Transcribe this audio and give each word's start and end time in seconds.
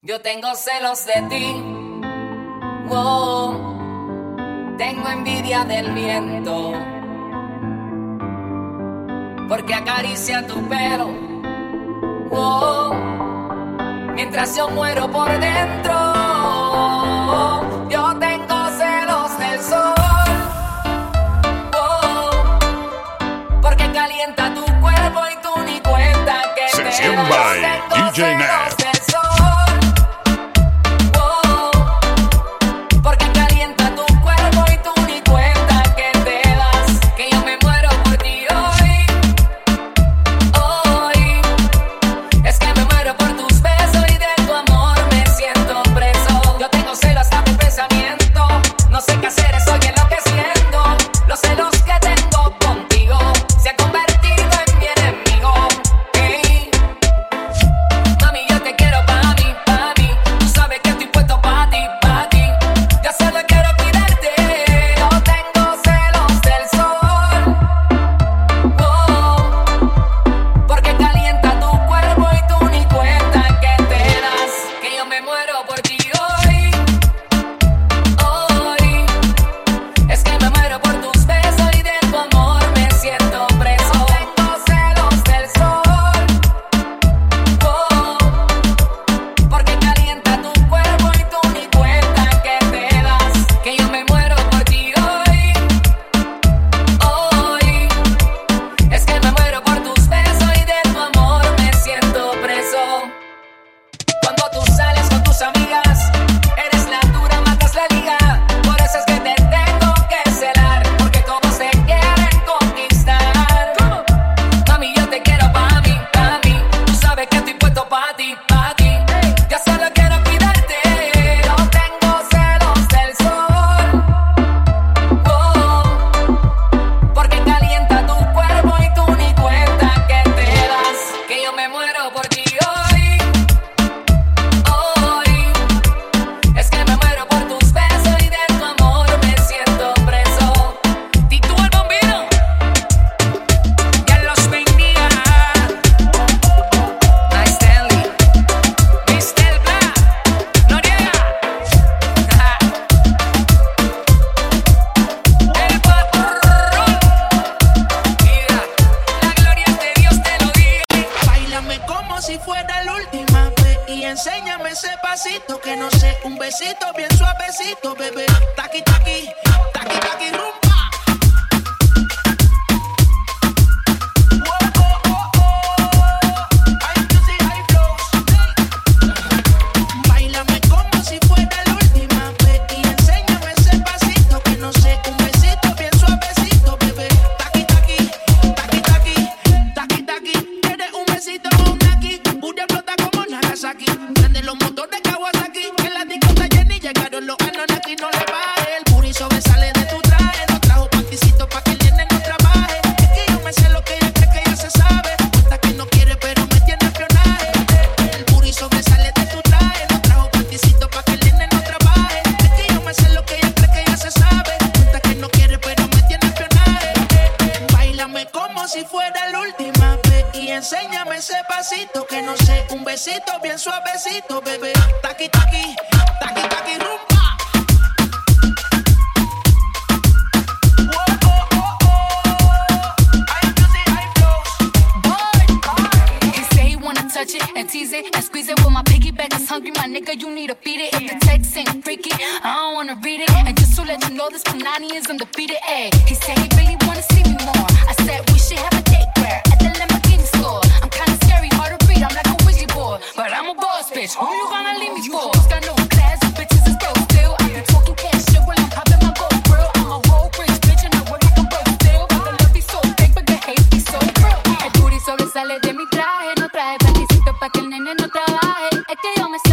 Yo 0.00 0.20
tengo 0.20 0.54
celos 0.54 1.04
de 1.06 1.22
ti, 1.22 1.60
wow. 2.86 4.76
Tengo 4.78 5.08
envidia 5.08 5.64
del 5.64 5.90
viento, 5.92 6.72
porque 9.48 9.74
acaricia 9.74 10.46
tu 10.46 10.54
pelo, 10.68 11.08
wow. 12.30 12.94
Mientras 14.14 14.56
yo 14.56 14.68
muero 14.70 15.10
por 15.10 15.30
dentro, 15.40 15.92
yo 17.90 18.16
tengo 18.20 18.68
celos 18.78 19.36
del 19.36 19.60
sol, 19.60 19.94
wow. 21.72 22.30
Porque 23.60 23.90
calienta 23.90 24.54
tu 24.54 24.64
cuerpo 24.80 25.20
y 25.28 25.36
tú 25.42 25.60
ni 25.66 25.80
cuenta 25.80 26.54
que 26.54 26.68
Sesión 26.68 27.16
by 27.28 28.12
DJ 28.12 28.36
Nash. 28.36 28.67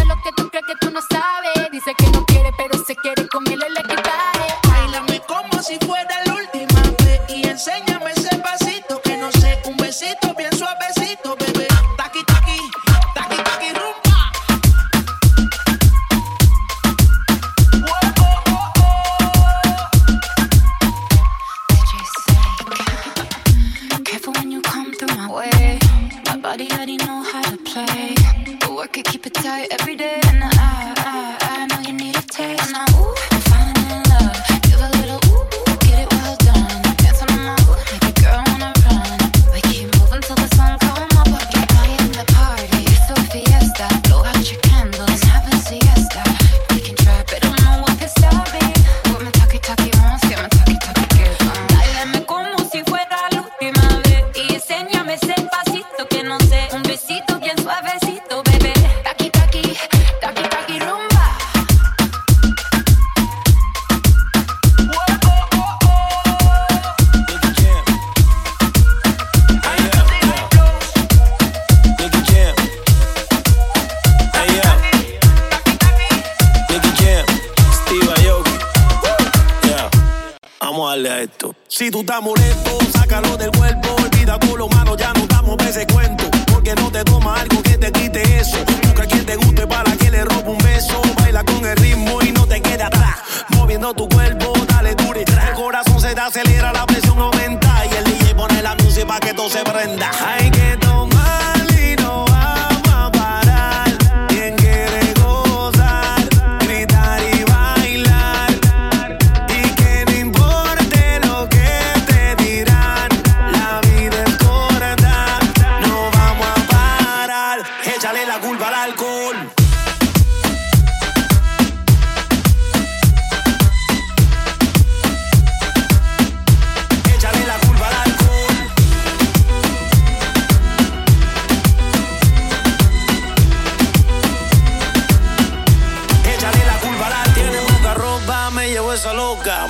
lo 0.06 0.16
que 0.22 0.32
tú 0.32 0.48
crees 0.48 0.66
que 0.66 0.74
tú 0.80 0.90
no 0.90 1.00
sabes. 1.02 1.35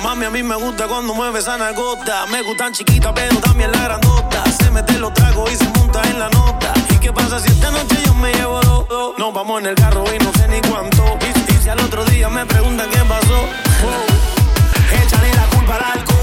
Mami, 0.03 0.25
a 0.25 0.29
mí 0.29 0.41
me 0.41 0.55
gusta 0.55 0.87
cuando 0.87 1.13
mueve 1.13 1.39
esa 1.39 1.57
nalgota. 1.57 2.25
Me 2.27 2.41
gustan 2.43 2.71
chiquitas, 2.71 3.11
pero 3.13 3.35
también 3.39 3.71
la 3.73 3.83
grandota. 3.83 4.43
Se 4.51 4.71
mete 4.71 4.97
los 4.99 5.13
tragos 5.13 5.51
y 5.51 5.55
se 5.57 5.67
monta 5.77 6.01
en 6.03 6.17
la 6.17 6.29
nota. 6.29 6.73
¿Y 6.91 6.95
qué 6.95 7.11
pasa 7.11 7.37
si 7.39 7.49
esta 7.49 7.69
noche 7.71 7.97
yo 8.05 8.13
me 8.13 8.31
llevo 8.31 8.61
loco? 8.61 9.15
Nos 9.17 9.33
vamos 9.33 9.59
en 9.59 9.67
el 9.67 9.75
carro 9.75 10.05
y 10.15 10.23
no 10.23 10.31
sé 10.31 10.47
ni 10.47 10.61
cuánto. 10.61 11.03
Y, 11.19 11.61
si 11.61 11.69
al 11.69 11.79
otro 11.81 12.05
día 12.05 12.29
me 12.29 12.45
preguntan 12.45 12.89
qué 12.89 12.99
pasó, 12.99 13.39
oh, 13.85 15.35
la 15.35 15.49
culpa 15.49 15.75
al 15.75 15.99
alcohol. 15.99 16.16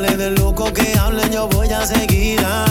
de 0.00 0.30
loco 0.30 0.72
que 0.72 0.96
hablen, 0.96 1.30
yo 1.32 1.48
voy 1.48 1.68
a 1.72 1.84
seguirla. 1.84 2.64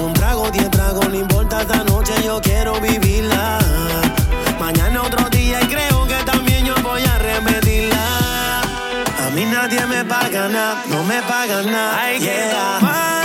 Un 0.00 0.14
trago, 0.14 0.50
diez 0.50 0.70
tragos, 0.70 1.06
no 1.08 1.14
importa 1.14 1.60
esta 1.60 1.84
noche, 1.84 2.14
yo 2.24 2.40
quiero 2.40 2.80
vivirla. 2.80 3.58
Mañana 4.58 5.02
otro 5.02 5.28
día 5.28 5.60
y 5.60 5.66
creo 5.66 6.06
que 6.06 6.24
también 6.24 6.64
yo 6.64 6.74
voy 6.82 7.02
a 7.02 7.18
repetirla. 7.18 8.62
A 9.26 9.30
mí 9.34 9.44
nadie 9.44 9.84
me 9.86 10.04
paga 10.06 10.48
nada, 10.48 10.82
no 10.88 11.04
me 11.04 11.20
paga 11.22 11.62
nada. 11.62 12.02
Hay 12.02 12.18
yeah. 12.18 13.21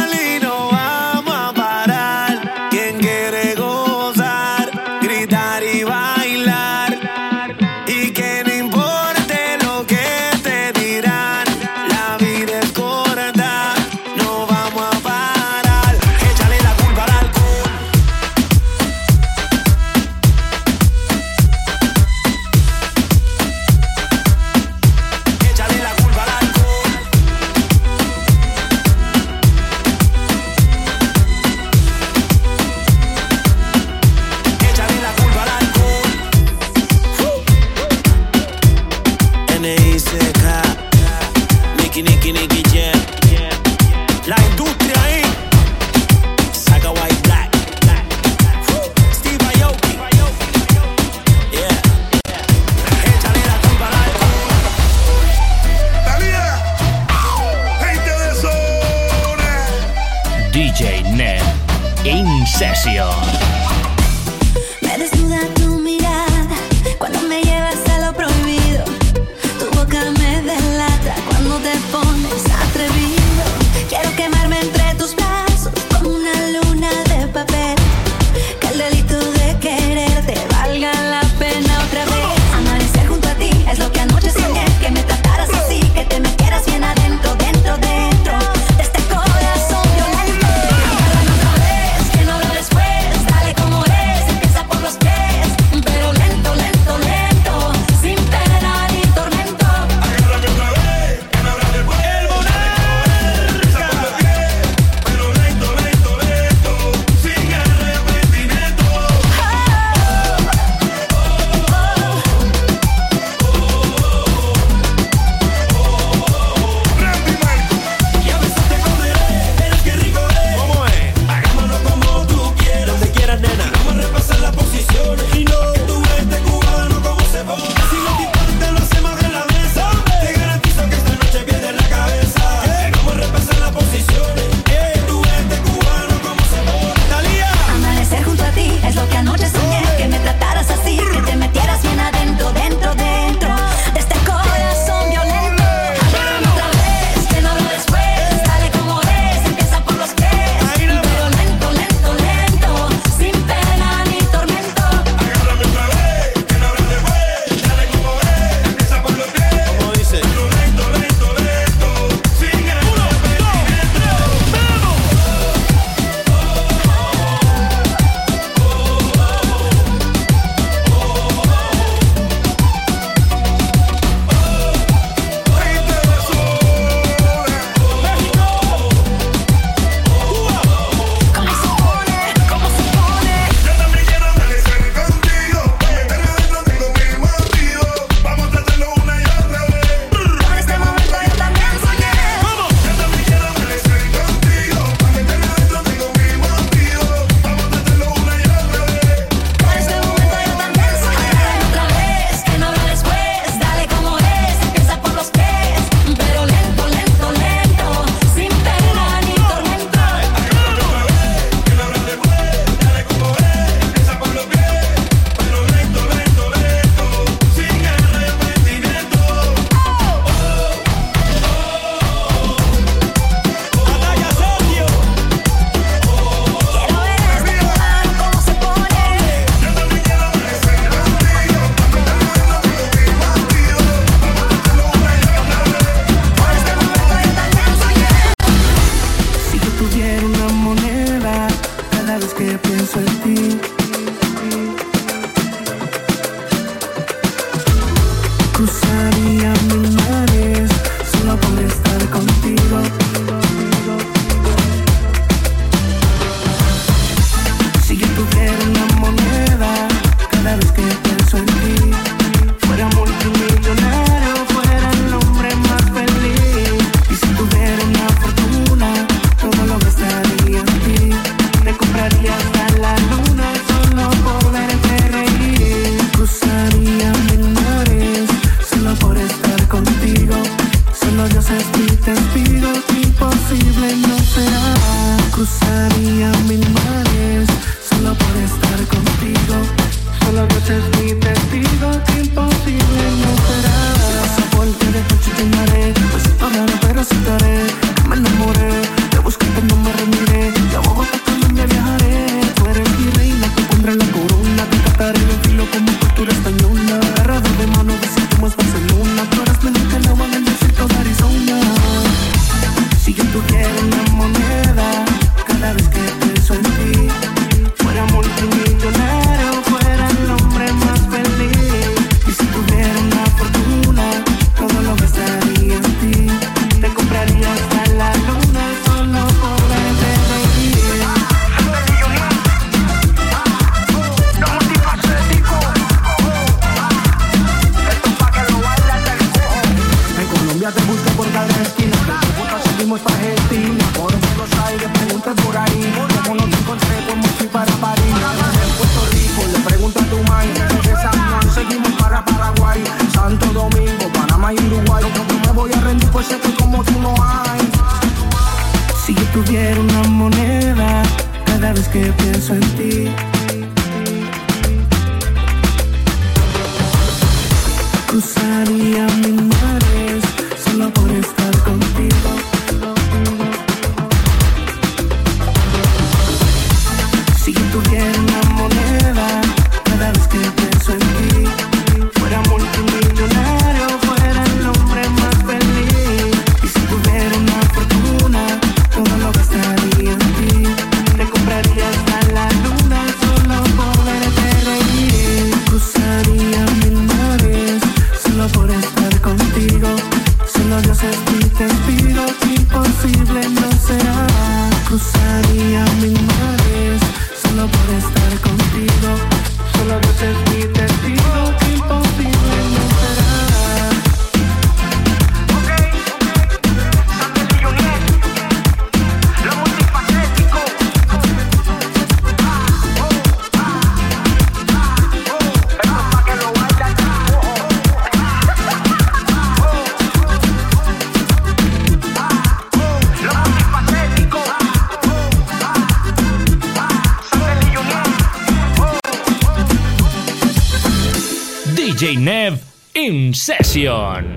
on. 443.97 444.36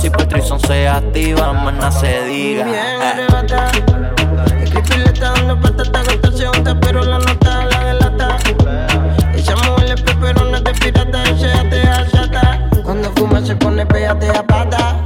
Si 0.00 0.10
Patrison 0.10 0.60
se 0.60 0.86
activa, 0.86 1.52
más 1.52 1.74
nada 1.74 1.90
se 1.90 2.24
diga, 2.24 2.64
Bien 2.64 3.02
arrebata. 3.02 3.70
Escribir 4.62 4.98
le 4.98 5.04
está 5.06 5.32
dando 5.32 5.60
patata, 5.60 6.02
gota 6.02 6.80
pero 6.80 7.02
la 7.02 7.18
nota 7.18 7.64
la 7.64 7.84
delata. 7.84 8.36
Ella 9.34 9.54
mueve 9.66 9.90
el 9.90 10.04
pero 10.20 10.44
no 10.44 10.56
es 10.56 10.64
de 10.64 10.72
pirata, 10.74 11.24
ella 11.24 11.68
te 11.68 11.80
achata. 11.88 12.68
Cuando 12.84 13.10
fuma 13.16 13.40
se 13.40 13.56
pone 13.56 13.84
pégate 13.86 14.28
a 14.28 14.42
pata. 14.44 15.04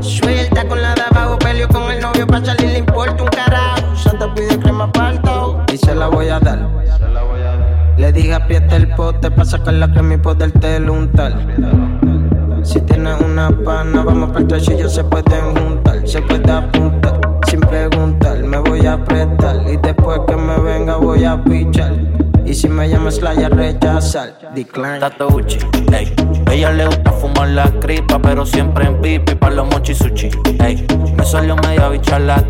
Suelta 0.00 0.66
con 0.66 0.80
la 0.80 0.94
de 0.94 1.02
abajo, 1.02 1.38
peleo 1.38 1.68
con 1.68 1.90
el 1.90 2.00
novio 2.00 2.26
pa' 2.26 2.42
salir, 2.42 2.70
le 2.70 2.78
importa 2.78 3.22
un 3.22 3.28
carajo. 3.28 3.94
Santa 3.96 4.32
pide 4.34 4.58
crema 4.58 4.90
parto 4.90 5.62
y 5.70 5.76
se 5.76 5.94
la 5.94 6.06
voy 6.06 6.28
a 6.28 6.40
dar. 6.40 6.66
Le 7.98 8.12
dije 8.12 8.34
aprieta 8.34 8.76
el 8.76 8.88
pote 8.94 9.30
pa' 9.30 9.44
sacar 9.44 9.74
la 9.74 9.90
crema 9.90 10.14
y 10.14 10.18
poderte 10.18 10.80
untar. 10.90 11.32
Si 12.74 12.80
tienes 12.80 13.20
una 13.20 13.56
pana, 13.64 14.02
vamos 14.02 14.30
para 14.30 14.40
el 14.40 14.48
tracillo, 14.48 14.88
se 14.88 15.04
pueden 15.04 15.54
juntar, 15.54 16.08
se 16.08 16.20
puede 16.20 16.50
apuntar, 16.50 17.20
sin 17.46 17.60
preguntar, 17.60 18.42
me 18.42 18.58
voy 18.58 18.84
a 18.84 18.94
apretar 18.94 19.62
y 19.72 19.76
después 19.76 20.18
que 20.26 20.34
me 20.34 20.58
venga 20.58 20.96
voy 20.96 21.22
a 21.22 21.40
pichar. 21.44 21.94
Y 22.44 22.52
si 22.52 22.68
me 22.68 22.88
llamas 22.88 23.22
la 23.22 23.32
ya 23.34 23.48
rechazar, 23.48 24.52
decline. 24.56 24.98
Tato 24.98 25.28
ey. 25.92 26.33
Ella 26.54 26.70
le 26.70 26.86
gusta 26.86 27.10
fumar 27.10 27.48
la 27.48 27.64
cripa, 27.80 28.20
pero 28.20 28.46
siempre 28.46 28.86
en 28.86 29.00
pipi 29.00 29.34
para 29.34 29.56
los 29.56 29.66
mochi 29.66 29.92
sushi, 29.92 30.30
ey. 30.60 30.86
Me 31.16 31.24
salió 31.24 31.56
media 31.56 31.88
bicha 31.88 32.20
la 32.20 32.44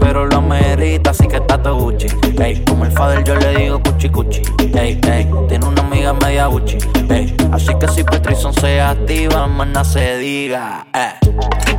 pero 0.00 0.24
lo 0.24 0.40
merita, 0.40 1.10
así 1.10 1.28
que 1.28 1.40
Tato 1.40 1.76
Gucci, 1.76 2.06
ey. 2.42 2.64
Como 2.64 2.86
el 2.86 2.90
fader 2.90 3.22
yo 3.22 3.34
le 3.34 3.54
digo 3.54 3.82
cuchi 3.82 4.08
cuchi, 4.08 4.40
ey, 4.74 4.98
ey. 5.06 5.28
Tiene 5.46 5.66
una 5.66 5.82
amiga 5.82 6.14
media 6.14 6.46
Gucci, 6.46 6.78
ey. 7.10 7.36
Así 7.52 7.74
que 7.78 7.86
si 7.88 8.02
Patrison 8.02 8.54
se 8.54 8.80
activa, 8.80 9.46
nada 9.46 9.84
se 9.84 10.16
diga, 10.16 10.86
eh. 10.94 11.12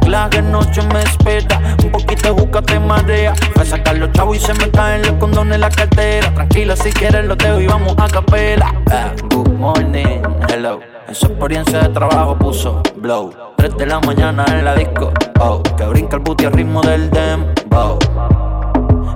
La 0.06 0.30
que 0.30 0.44
noche 0.44 0.84
me 0.84 1.02
espera, 1.02 1.60
un 1.84 1.92
poquito 1.92 2.32
de 2.32 2.42
juca 2.42 2.62
te 2.62 2.80
marea. 2.80 3.34
Voy 3.56 3.64
a 3.64 3.66
sacar 3.66 3.98
los 3.98 4.12
chavos 4.12 4.38
y 4.38 4.40
se 4.40 4.54
me 4.54 4.70
caen 4.70 5.02
los 5.02 5.14
condones 5.14 5.56
en 5.56 5.62
la 5.62 5.70
cartera. 5.72 6.32
Tranquila, 6.32 6.76
si 6.76 6.92
quieres 6.92 7.26
lo 7.26 7.36
dejo 7.36 7.60
y 7.60 7.66
vamos 7.66 7.96
a 7.98 8.08
capela. 8.08 8.72
Eh, 8.92 9.16
good 9.32 9.50
morning, 9.50 10.22
hello. 10.48 10.91
En 11.08 11.16
su 11.16 11.26
experiencia 11.28 11.80
de 11.80 11.90
trabajo 11.90 12.38
puso 12.38 12.82
blow. 12.96 13.32
3 13.58 13.78
de 13.78 13.86
la 13.86 14.00
mañana 14.00 14.46
en 14.50 14.66
la 14.66 14.76
disco, 14.76 15.12
oh. 15.40 15.62
Que 15.78 15.86
brinca 15.86 16.18
el 16.18 16.24
booty 16.24 16.46
al 16.46 16.54
ritmo 16.54 16.82
del 16.82 17.10
dembow. 17.10 18.00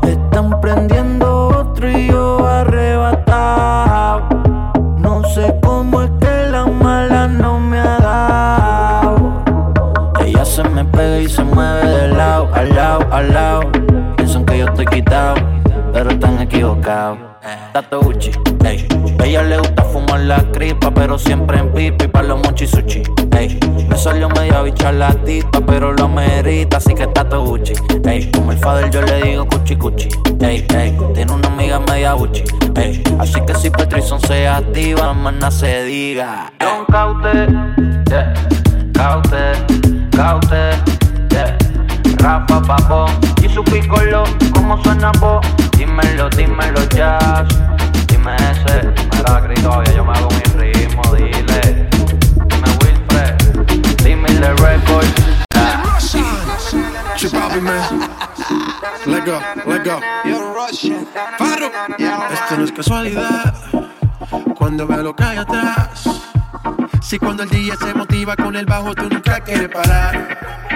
Están 0.04 0.60
prendiendo 0.62 1.48
otro 1.48 1.90
y 1.90 2.08
yo 2.08 2.46
arrebatado. 2.46 4.22
No 4.98 5.24
sé 5.30 5.56
cómo 5.62 6.02
es 6.02 6.12
que 6.20 6.50
la 6.52 6.66
mala 6.66 7.28
no 7.28 7.60
me 7.60 7.80
ha 7.80 7.98
dado. 8.00 9.44
Ella 10.26 10.44
se 10.44 10.64
me 10.64 10.84
pega 10.86 11.20
y 11.20 11.30
se 11.30 11.44
mueve 11.44 11.88
de 11.88 12.08
lado, 12.10 12.50
al 12.54 12.76
lado, 12.76 13.08
al 13.12 13.34
lado. 13.34 13.72
Piensan 14.18 14.46
que 14.46 14.58
yo 14.58 14.66
estoy 14.66 14.86
quitado, 14.86 15.36
pero 15.94 16.10
están 16.10 16.40
equivocados. 16.42 17.18
Tato 17.74 18.02
Gucci, 18.02 18.32
ey. 18.66 18.88
Ella 19.24 19.44
le 19.44 19.58
gusta 19.58 19.85
la 20.28 20.44
cripa, 20.52 20.92
pero 20.92 21.18
siempre 21.18 21.60
en 21.60 21.72
pipi 21.72 22.08
para 22.08 22.28
los 22.28 22.40
mochisuchi. 22.44 23.04
Ey, 23.38 23.60
me 23.88 23.96
salió 23.98 24.28
media 24.30 24.62
bicha 24.62 24.92
la 24.92 25.14
tita, 25.14 25.62
pero 25.66 25.94
lo 25.94 26.10
merita, 26.10 26.78
así 26.78 26.96
que 26.96 27.04
está 27.04 27.28
todo 27.28 27.46
Gucci. 27.46 27.74
Ey, 28.06 28.32
como 28.32 28.52
el 28.52 28.58
father 28.58 28.90
yo 28.90 29.02
le 29.02 29.22
digo 29.22 29.48
cuchi 29.48 29.76
cuchi. 29.76 30.10
Ey, 30.42 30.66
ey, 30.76 30.98
tiene 31.14 31.32
una 31.32 31.48
amiga 31.48 31.80
media 31.80 32.14
Gucci. 32.14 32.44
Ey, 32.76 33.04
así 33.20 33.40
que 33.42 33.54
si 33.56 33.70
Petrison 33.70 34.20
se 34.22 34.48
activa, 34.48 35.14
más 35.14 35.54
se 35.54 35.84
diga. 35.84 36.52
Don 36.60 36.86
Caute, 36.86 37.48
yeah, 38.10 38.34
Caute, 38.94 39.52
Caute. 40.12 40.96
Rafa 42.26 42.60
Papo 42.60 43.06
y 43.44 43.50
su 43.50 43.64
picolo, 43.64 44.24
como 44.52 44.82
suena 44.82 45.12
vos? 45.20 45.46
Dímelo, 45.78 46.28
dímelo, 46.32 46.84
jazz. 46.90 47.48
Ese, 48.34 48.94
mira, 49.12 49.40
grito, 49.42 49.84
ya 49.84 49.94
yo 49.94 50.06
me 50.06 50.14
hago 50.18 50.30
mi 50.30 50.62
ritmo, 50.62 51.02
dile. 51.16 51.90
Dime 52.48 52.70
Wilfred, 52.82 53.36
dime 54.04 54.28
the 54.40 54.54
record. 54.56 55.06
Chip 57.16 57.34
out, 57.36 57.62
man. 57.62 58.10
Let 59.06 59.26
go, 59.26 59.40
let 59.66 59.84
go. 59.84 60.00
Faro. 61.38 61.72
Esto 62.34 62.58
no 62.58 62.64
es 62.64 62.72
casualidad. 62.72 63.54
Cuando 64.58 64.88
veo 64.88 65.04
lo 65.04 65.16
que 65.16 65.24
hay 65.24 65.38
atrás. 65.38 66.10
Si 67.02 67.20
cuando 67.20 67.44
el 67.44 67.50
día 67.50 67.76
se 67.76 67.94
motiva 67.94 68.36
con 68.36 68.56
el 68.56 68.66
bajo, 68.66 68.96
tú 68.96 69.08
nunca 69.08 69.40
quieres 69.40 69.70
parar. 69.70 70.75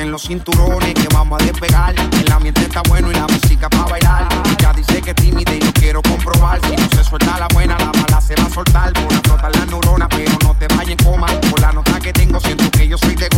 En 0.00 0.10
los 0.10 0.22
cinturones 0.22 0.94
que 0.94 1.06
vamos 1.12 1.42
a 1.42 1.44
despegar. 1.44 1.94
El 1.94 2.32
ambiente 2.32 2.62
está 2.62 2.80
bueno 2.88 3.10
y 3.10 3.14
la 3.14 3.26
música 3.26 3.68
pa' 3.68 3.84
bailar. 3.84 4.28
Ya 4.58 4.72
dice 4.72 5.02
que 5.02 5.10
es 5.10 5.16
tímida 5.16 5.54
y 5.54 5.60
lo 5.60 5.70
quiero 5.74 6.00
comprobar. 6.00 6.58
Si 6.62 6.74
no 6.74 6.88
se 6.96 7.04
suelta 7.04 7.38
la 7.38 7.46
buena, 7.48 7.76
la 7.78 7.92
mala 7.92 8.20
se 8.20 8.34
va 8.34 8.44
a 8.44 8.50
soltar. 8.50 8.94
Pon 8.94 9.40
a 9.40 9.50
las 9.50 9.66
neuronas, 9.66 10.08
pero 10.08 10.32
no 10.42 10.54
te 10.54 10.68
vayas 10.68 10.88
en 10.88 10.96
coma. 11.04 11.26
Por 11.50 11.60
la 11.60 11.72
nota 11.72 12.00
que 12.00 12.14
tengo, 12.14 12.40
siento 12.40 12.70
que 12.70 12.88
yo 12.88 12.96
soy 12.96 13.14
de 13.14 13.28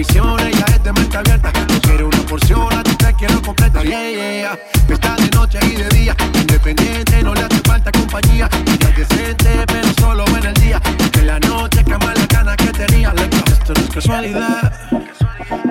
Prohibiciones, 0.00 0.58
ya 0.58 0.64
es 0.64 0.82
de 0.82 0.92
mente 0.94 1.16
abierta. 1.18 1.52
No 1.68 1.80
quiero 1.82 2.06
una 2.06 2.18
porción, 2.20 2.72
a 2.72 2.82
ti 2.82 2.94
te 2.94 3.12
quiero 3.16 3.42
completa. 3.42 3.82
Yeah, 3.82 4.10
yeah. 4.10 4.58
Está 4.88 5.14
de 5.16 5.28
noche 5.28 5.58
y 5.62 5.76
de 5.76 5.88
día. 5.90 6.16
Independiente, 6.32 7.22
no 7.22 7.34
le 7.34 7.42
hace 7.42 7.60
falta 7.66 7.92
compañía. 7.92 8.48
Ella 8.66 8.88
es 8.88 8.96
decente, 8.96 9.64
pero 9.66 9.92
solo 10.00 10.24
en 10.38 10.46
el 10.46 10.54
día. 10.54 10.80
Que 11.12 11.22
la 11.22 11.38
noche 11.40 11.84
quema 11.84 12.14
la 12.14 12.26
gana 12.26 12.56
que 12.56 12.72
tenía. 12.72 13.10
Go. 13.10 13.52
Esto 13.52 13.74
no 13.74 13.80
es 13.80 13.90
casualidad. 13.90 14.72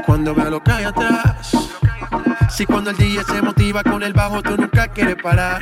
Cuando 0.06 0.36
veo 0.36 0.52
lo 0.52 0.64
que 0.64 0.72
hay 0.74 0.84
atrás. 0.84 1.52
Si 2.52 2.68
cuando 2.68 2.92
el 2.92 2.98
día 2.98 3.24
se 3.24 3.42
motiva 3.42 3.82
con 3.84 4.04
el 4.04 4.14
bajo, 4.14 4.44
tú 4.44 4.56
nunca 4.56 4.88
quieres 4.90 5.16
parar. 5.24 5.60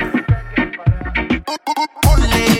Ponle 2.02 2.58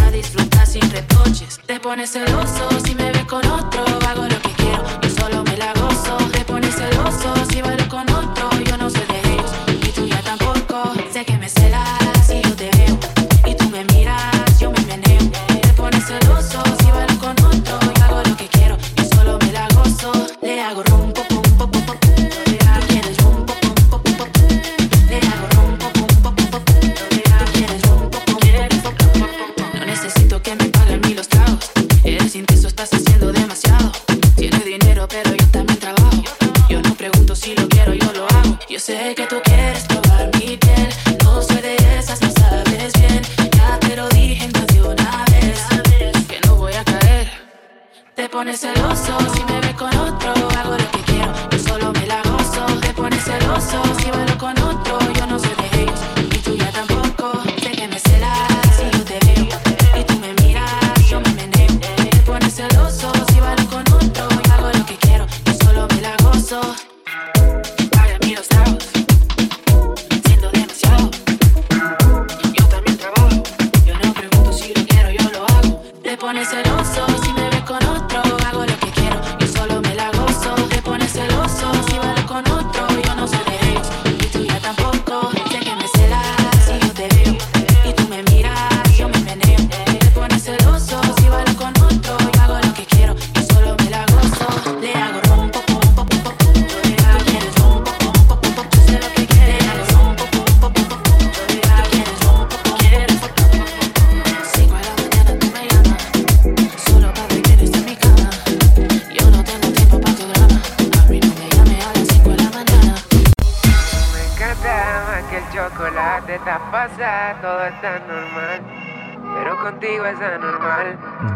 a 0.00 0.10
disfrutar 0.10 0.66
sin 0.66 0.88
reproches. 0.90 1.60
Te 1.66 1.80
pones 1.80 2.10
celoso 2.10 2.68
si 2.84 2.94
me 2.94 3.10
ves 3.12 3.24
con 3.24 3.44
otro. 3.46 3.84
Hago 4.08 4.24
lo 4.24 4.40
que 4.42 4.50
quiero, 4.56 4.84
yo 5.02 5.10
solo 5.10 5.42
me 5.44 5.56
la 5.56 5.72
gozo. 5.74 6.16
Te 6.32 6.44
pones 6.44 6.74
celoso 6.74 7.34
si 7.50 7.62
bailo 7.62 7.88
con 7.88 8.08
otro. 8.10 8.53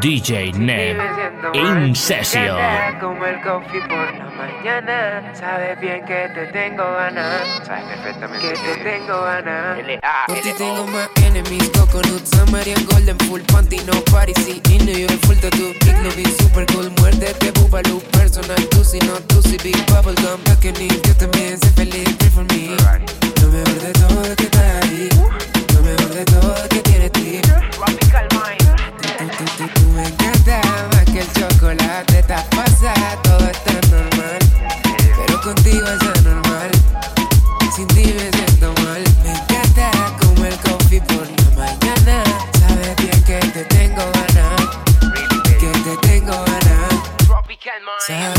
DJ 0.08 0.52
Nem 0.52 0.96
Incesio. 1.52 2.56
Como 2.98 3.26
el 3.26 3.42
coffee 3.42 3.78
por 3.82 4.14
la 4.16 4.30
mañana. 4.38 5.34
Sabes 5.34 5.78
bien 5.80 6.02
que 6.06 6.30
te 6.34 6.46
tengo 6.46 6.82
ganas. 6.82 7.42
Sabes 7.66 7.84
perfectamente 7.84 8.54
que 8.54 8.54
te 8.54 8.76
tengo 8.84 9.20
ganas. 9.20 9.78
Por 10.26 10.38
ti 10.40 10.50
tengo 10.56 10.86
más 10.86 11.10
enemies. 11.26 11.68
Coconut, 11.76 12.24
Samarian 12.24 12.82
Golden 12.86 13.18
Full 13.28 13.42
Panty, 13.52 13.80
no 13.84 13.92
Paris. 14.10 14.48
Y 14.48 14.78
New 14.78 14.96
York 14.96 15.20
Full 15.26 15.36
Tattoo. 15.36 15.74
Dignity, 15.84 16.24
super 16.40 16.64
cool. 16.72 16.90
Muérdete, 17.00 17.50
Boobaloo. 17.60 18.00
Personal, 18.12 18.66
tú 18.70 18.82
si 18.82 18.98
no, 19.00 19.12
tú 19.28 19.42
si 19.42 19.58
big 19.58 19.76
bubblegum. 19.88 20.40
Buccaneer, 20.46 21.02
yo 21.02 21.14
también 21.18 21.60
sé 21.60 21.68
feliz. 21.72 22.16
Pray 22.16 22.30
for 22.30 22.44
me. 22.44 22.74
Lo 23.42 23.48
mejor 23.48 23.80
de 23.82 23.92
todo 23.92 24.22
es 24.24 24.36
que 24.36 24.44
estás 24.44 24.84
ahí. 24.84 25.08
Lo 25.74 25.82
mejor 25.82 26.14
de 26.14 26.24
todo 26.24 26.54
es 26.56 26.68
que 26.68 26.80
tienes 26.80 27.12
ti. 27.12 27.40
Tropical 27.76 28.26
Mind. 28.32 28.97
Tú, 29.18 29.24
me 29.94 30.06
encanta 30.06 30.60
más 30.92 31.04
que 31.06 31.18
el 31.18 31.32
chocolate. 31.32 32.20
Estás 32.20 32.44
pasada, 32.54 33.20
todo 33.24 33.48
está 33.48 33.72
normal. 33.90 34.38
Pero 35.16 35.40
contigo 35.40 35.86
es 35.88 36.20
anormal. 36.20 36.70
Sin 37.74 37.88
ti 37.88 38.14
me 38.14 38.30
siento 38.30 38.72
mal. 38.84 39.02
Me 39.24 39.32
encanta 39.32 39.90
como 40.20 40.44
el 40.44 40.56
coffee 40.58 41.00
por 41.00 41.26
la 41.26 41.50
mañana. 41.56 42.22
Sabes 42.60 42.94
bien 42.98 43.24
que 43.24 43.40
te 43.48 43.64
tengo 43.64 44.04
ganas. 44.12 44.78
Que 45.58 45.66
te 45.66 45.96
tengo 46.06 46.44
ganas. 46.44 48.37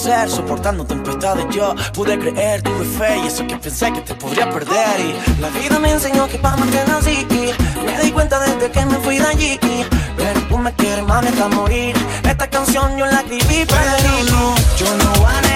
soportando 0.00 0.84
tempestades. 0.84 1.46
Yo 1.50 1.74
pude 1.92 2.18
creer 2.18 2.62
tuve 2.62 2.84
fe 2.84 3.18
y 3.22 3.26
eso 3.26 3.46
que 3.46 3.56
pensé 3.56 3.92
que 3.92 4.00
te 4.00 4.14
podría 4.14 4.48
perder. 4.50 5.00
Y 5.00 5.40
la 5.40 5.48
vida 5.50 5.78
me 5.78 5.90
enseñó 5.90 6.26
que 6.26 6.38
para 6.38 6.56
mantener 6.56 6.90
así 6.90 7.26
me 7.84 8.02
di 8.02 8.10
cuenta 8.10 8.38
desde 8.40 8.70
que 8.70 8.86
me 8.86 8.96
fui 8.96 9.18
de 9.18 9.26
allí. 9.26 9.58
Pero 10.16 10.40
tú 10.48 10.58
me 10.58 10.72
quieres 10.72 11.04
más 11.04 11.24
hasta 11.26 11.48
morir. 11.48 11.94
Esta 12.24 12.48
canción 12.48 12.96
yo 12.96 13.06
la 13.06 13.20
escribí 13.20 13.66
para 13.66 13.96
ti. 13.96 14.30
No, 14.30 14.54
yo 14.78 14.96
no 14.96 15.49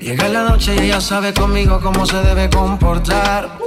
Llega 0.00 0.26
la 0.28 0.44
noche 0.44 0.74
y 0.74 0.86
ella 0.86 1.02
sabe 1.02 1.34
conmigo 1.34 1.80
cómo 1.82 2.06
se 2.06 2.16
debe 2.22 2.48
comportar. 2.48 3.58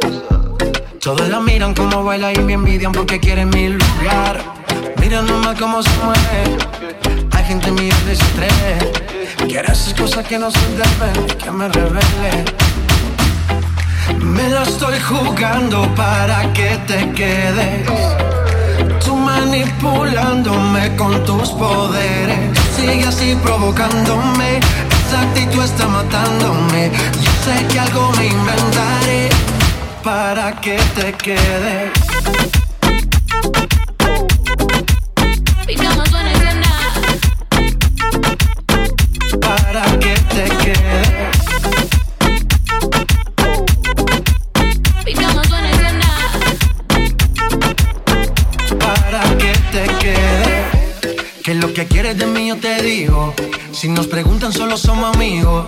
Todos 0.99 1.29
la 1.29 1.39
miran 1.39 1.75
como 1.75 2.03
baila 2.03 2.33
y 2.33 2.39
me 2.39 2.53
envidian 2.53 2.91
porque 2.91 3.19
quieren 3.19 3.49
mi 3.49 3.67
lugar. 3.67 4.41
Mira 4.99 5.21
nomás 5.21 5.59
cómo 5.59 5.83
se 5.83 5.91
mueve. 6.03 6.57
Hay 7.33 7.43
gente 7.45 7.71
mirando 7.71 8.11
y 8.11 8.15
se 8.15 8.23
atreve. 8.23 8.91
Quiere 9.47 9.71
hacer 9.71 9.95
cosas 9.95 10.25
que 10.25 10.39
no 10.39 10.49
se 10.49 10.67
deben, 10.69 11.27
que 11.37 11.51
me 11.51 11.69
revele. 11.69 12.45
Me 14.19 14.49
la 14.49 14.63
estoy 14.63 14.99
jugando 14.99 15.87
para 15.93 16.51
que 16.53 16.75
te 16.87 17.11
quedes. 17.11 17.87
Tú 19.05 19.15
manipulándome 19.15 20.95
con 20.95 21.23
tus 21.23 21.49
poderes. 21.51 22.64
Sigue 22.75 23.05
así 23.05 23.35
provocándome. 23.43 24.59
Esa 25.07 25.21
actitud 25.21 25.63
está 25.63 25.87
matándome. 25.87 26.91
Yo 27.23 27.31
sé 27.45 27.65
que 27.67 27.79
algo 27.79 28.11
me 28.17 28.27
inventaré 28.27 29.29
para 30.03 30.51
que 30.59 30.77
te 30.95 31.13
quedes. 31.13 32.54
Si 53.71 53.87
nos 53.87 54.07
preguntan 54.07 54.51
solo 54.51 54.75
somos 54.75 55.15
amigos. 55.15 55.67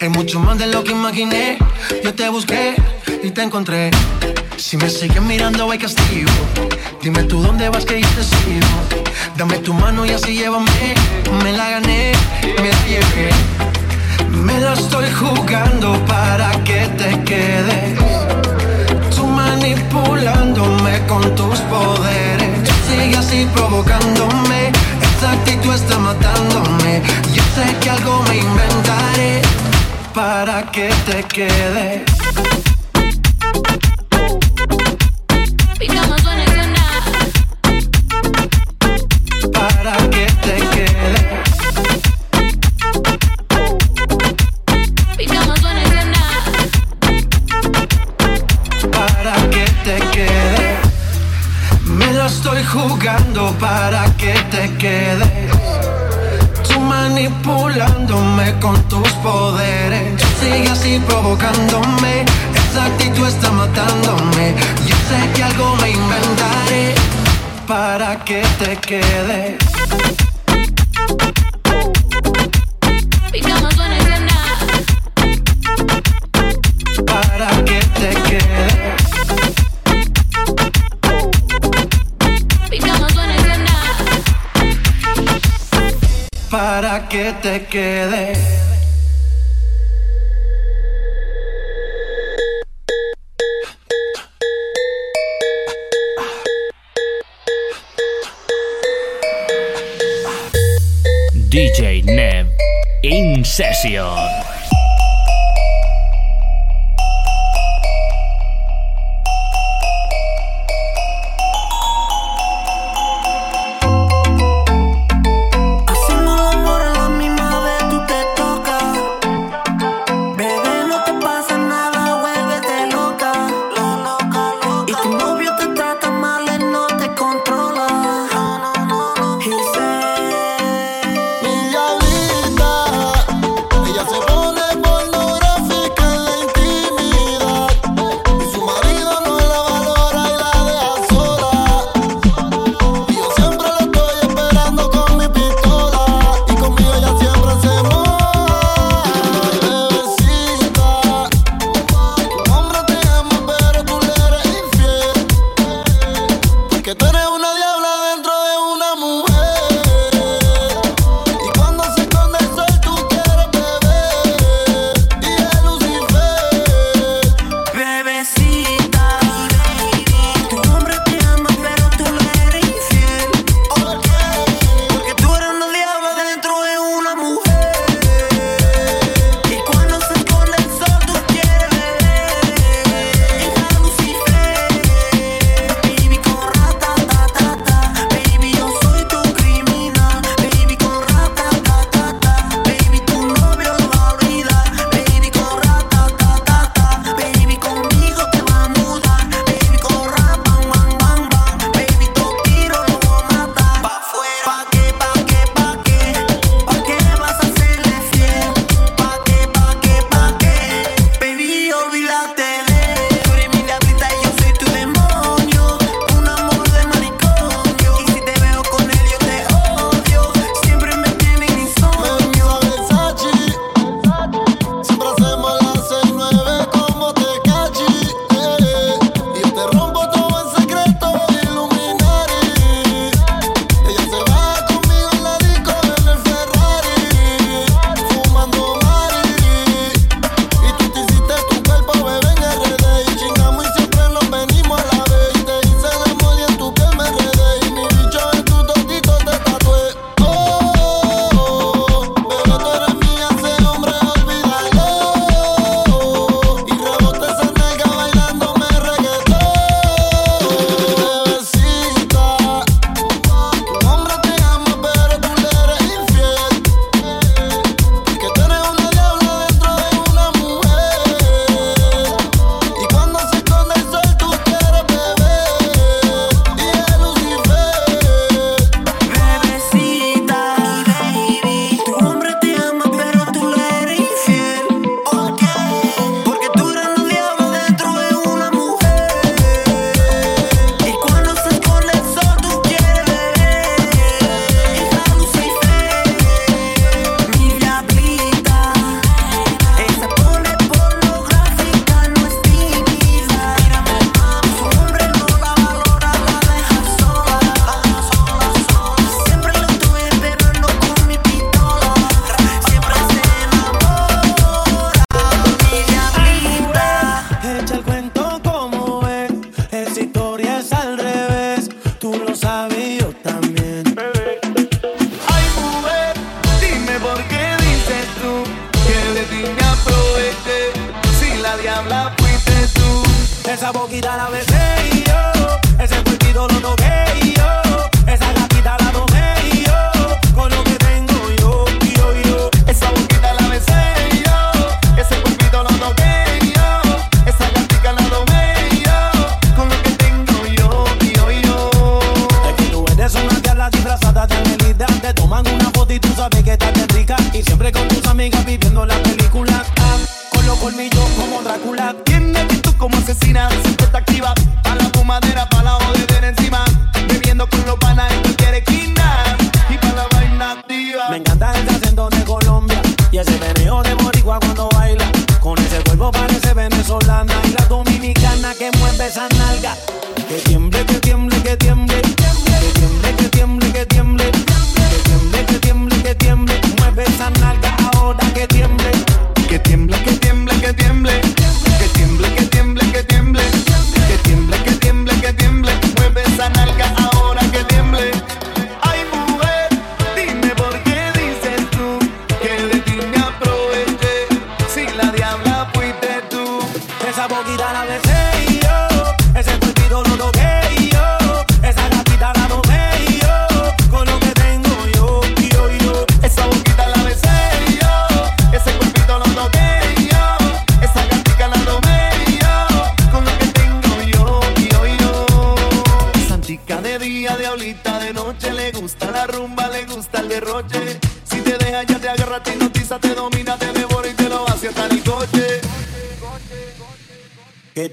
Es 0.00 0.10
mucho 0.10 0.40
más 0.40 0.58
de 0.58 0.66
lo 0.66 0.82
que 0.82 0.90
imaginé. 0.90 1.56
Yo 2.02 2.12
te 2.14 2.28
busqué 2.30 2.74
y 3.22 3.30
te 3.30 3.42
encontré. 3.42 3.92
Si 4.56 4.76
me 4.76 4.90
sigues 4.90 5.22
mirando 5.22 5.70
hay 5.70 5.78
castigo. 5.78 6.30
Dime 7.00 7.22
tú 7.24 7.40
dónde 7.40 7.68
vas 7.68 7.84
que 7.84 8.00
yo 8.00 8.08
te 8.08 8.24
sigo. 8.24 9.06
Dame 9.36 9.58
tu 9.58 9.72
mano 9.72 10.04
y 10.04 10.10
así 10.10 10.34
llévame. 10.34 10.94
Me 11.44 11.52
la 11.52 11.70
gané, 11.70 12.12
me 12.42 12.68
la 12.68 12.86
llevé. 12.86 13.30
Me 14.30 14.58
la 14.60 14.72
estoy 14.72 15.06
jugando 15.12 15.92
para 16.06 16.50
que 16.64 16.88
te 16.98 17.22
quedes. 17.22 17.98
Tú 19.14 19.26
manipulándome 19.26 21.06
con 21.06 21.22
tus 21.36 21.60
poderes. 21.60 22.68
Sigue 22.88 23.16
así 23.16 23.46
provocándome. 23.54 24.72
Esta 25.18 25.32
actitud 25.32 25.74
está 25.74 25.98
matándome. 25.98 27.02
Yo 27.34 27.42
sé 27.56 27.76
que 27.80 27.90
algo 27.90 28.22
me 28.28 28.36
inventaré 28.36 29.42
para 30.14 30.62
que 30.70 30.90
te 31.06 31.24
quedes. 31.24 32.77
Para 53.60 54.04
que 54.16 54.32
te 54.50 54.74
quedes. 54.78 55.52
Tú 56.68 56.80
manipulándome 56.80 58.58
con 58.60 58.76
tus 58.88 59.08
poderes. 59.24 60.20
Sigue 60.40 60.68
así 60.68 61.00
provocándome. 61.06 62.24
Esa 62.54 62.86
actitud 62.86 63.26
está 63.26 63.50
matándome. 63.50 64.54
Yo 64.86 64.96
sé 65.08 65.32
que 65.34 65.42
algo 65.42 65.76
me 65.76 65.90
inventaré 65.90 66.94
para 67.66 68.16
que 68.24 68.42
te 68.58 68.76
quedes. 68.76 70.27
Que 87.08 87.32
te 87.42 87.64
quedes. 87.66 88.67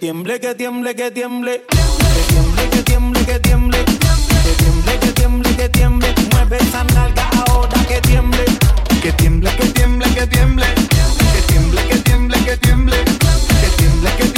tiemble, 0.05 0.39
que 0.39 0.53
tiemble, 0.53 0.95
que 0.95 1.09
tiemble. 1.09 1.63
Que 1.67 2.21
tiemble, 2.31 2.69
que 2.69 2.83
tiemble, 2.83 3.25
que 3.25 3.39
tiemble. 3.39 3.77
Que 3.85 4.53
tiemble, 4.63 4.99
que 4.99 5.11
tiemble, 5.13 5.55
que 5.55 5.69
tiemble. 5.69 6.13
Mueve 6.31 6.57
esa 6.57 6.83
nalga 6.93 7.27
ahora 7.47 7.83
que 7.87 7.99
tiemble. 8.01 8.45
Que 9.01 9.11
tiemble, 9.13 9.49
que 9.57 9.65
tiemble, 9.69 10.05
que 10.13 10.27
tiemble. 10.27 10.65
Que 11.33 11.41
tiemble, 11.51 11.87
que 11.87 11.97
tiemble, 11.97 12.37
que 12.45 12.57
tiemble. 12.57 12.97
Que 13.03 13.67
tiemble, 13.77 14.09
que 14.11 14.25
tiemble. 14.25 14.34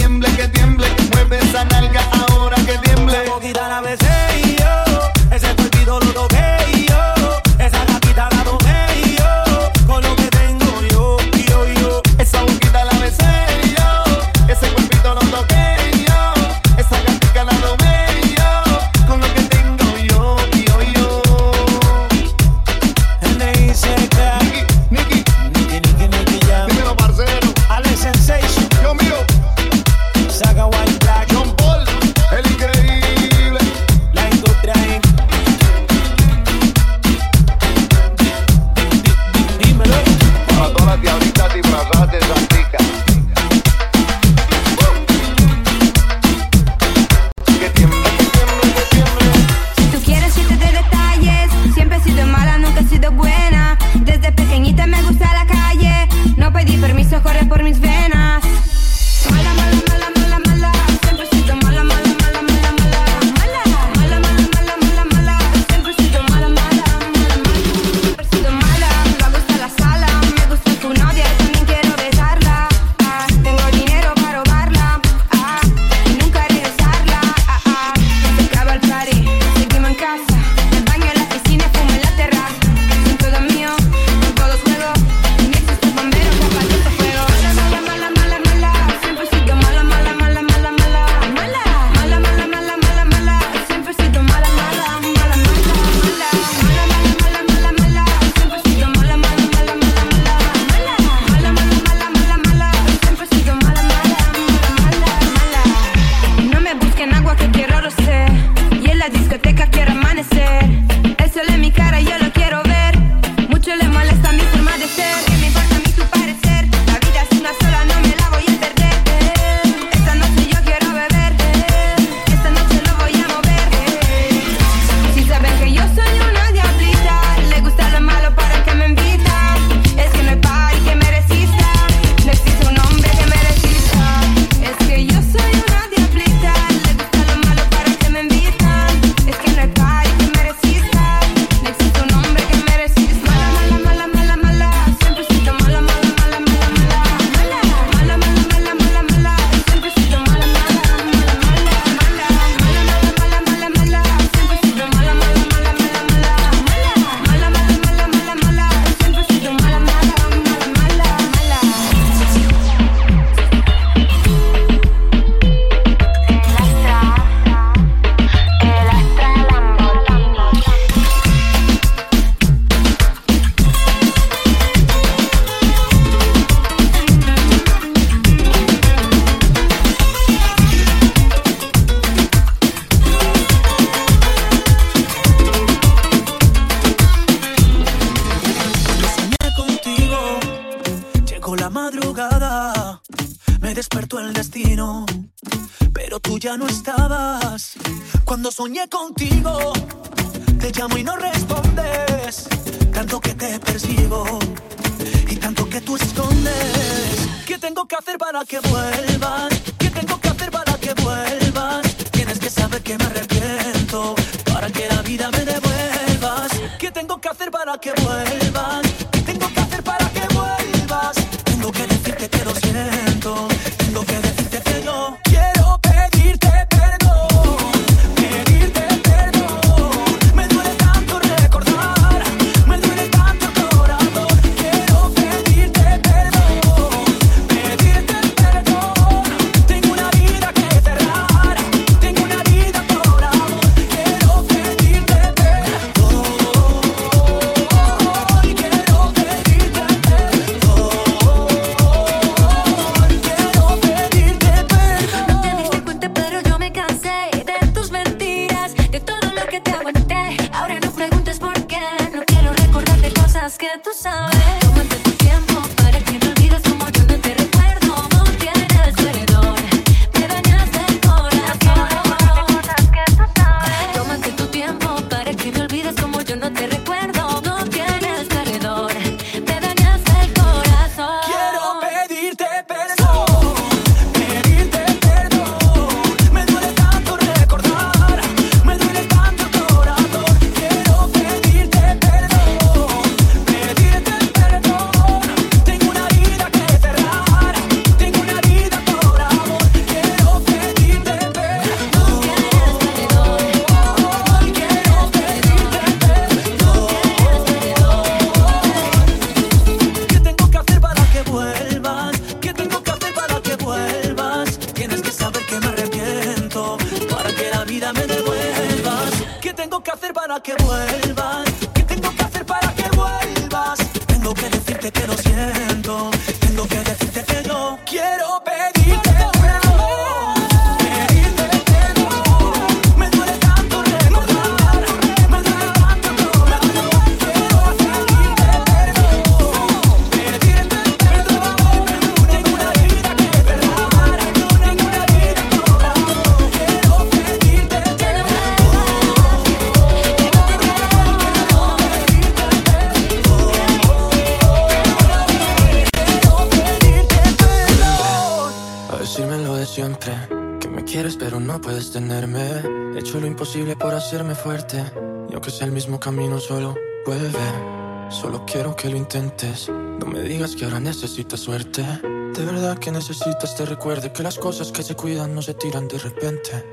Solo 368.10 368.46
quiero 368.46 368.76
que 368.76 368.90
lo 368.90 368.98
intentes. 368.98 369.70
No 369.70 370.06
me 370.06 370.22
digas 370.22 370.56
que 370.56 370.66
ahora 370.66 370.80
necesitas 370.80 371.40
suerte. 371.40 371.84
De 371.84 372.46
verdad 372.46 372.78
que 372.78 372.92
necesitas 372.92 373.56
te 373.56 373.66
recuerde 373.66 374.12
que 374.12 374.24
las 374.24 374.38
cosas 374.38 374.72
que 374.72 374.84
se 374.84 374.96
cuidan 374.96 375.36
no 375.36 375.42
se 375.42 375.54
tiran 375.54 375.88
de 375.88 375.98
repente. 375.98 376.66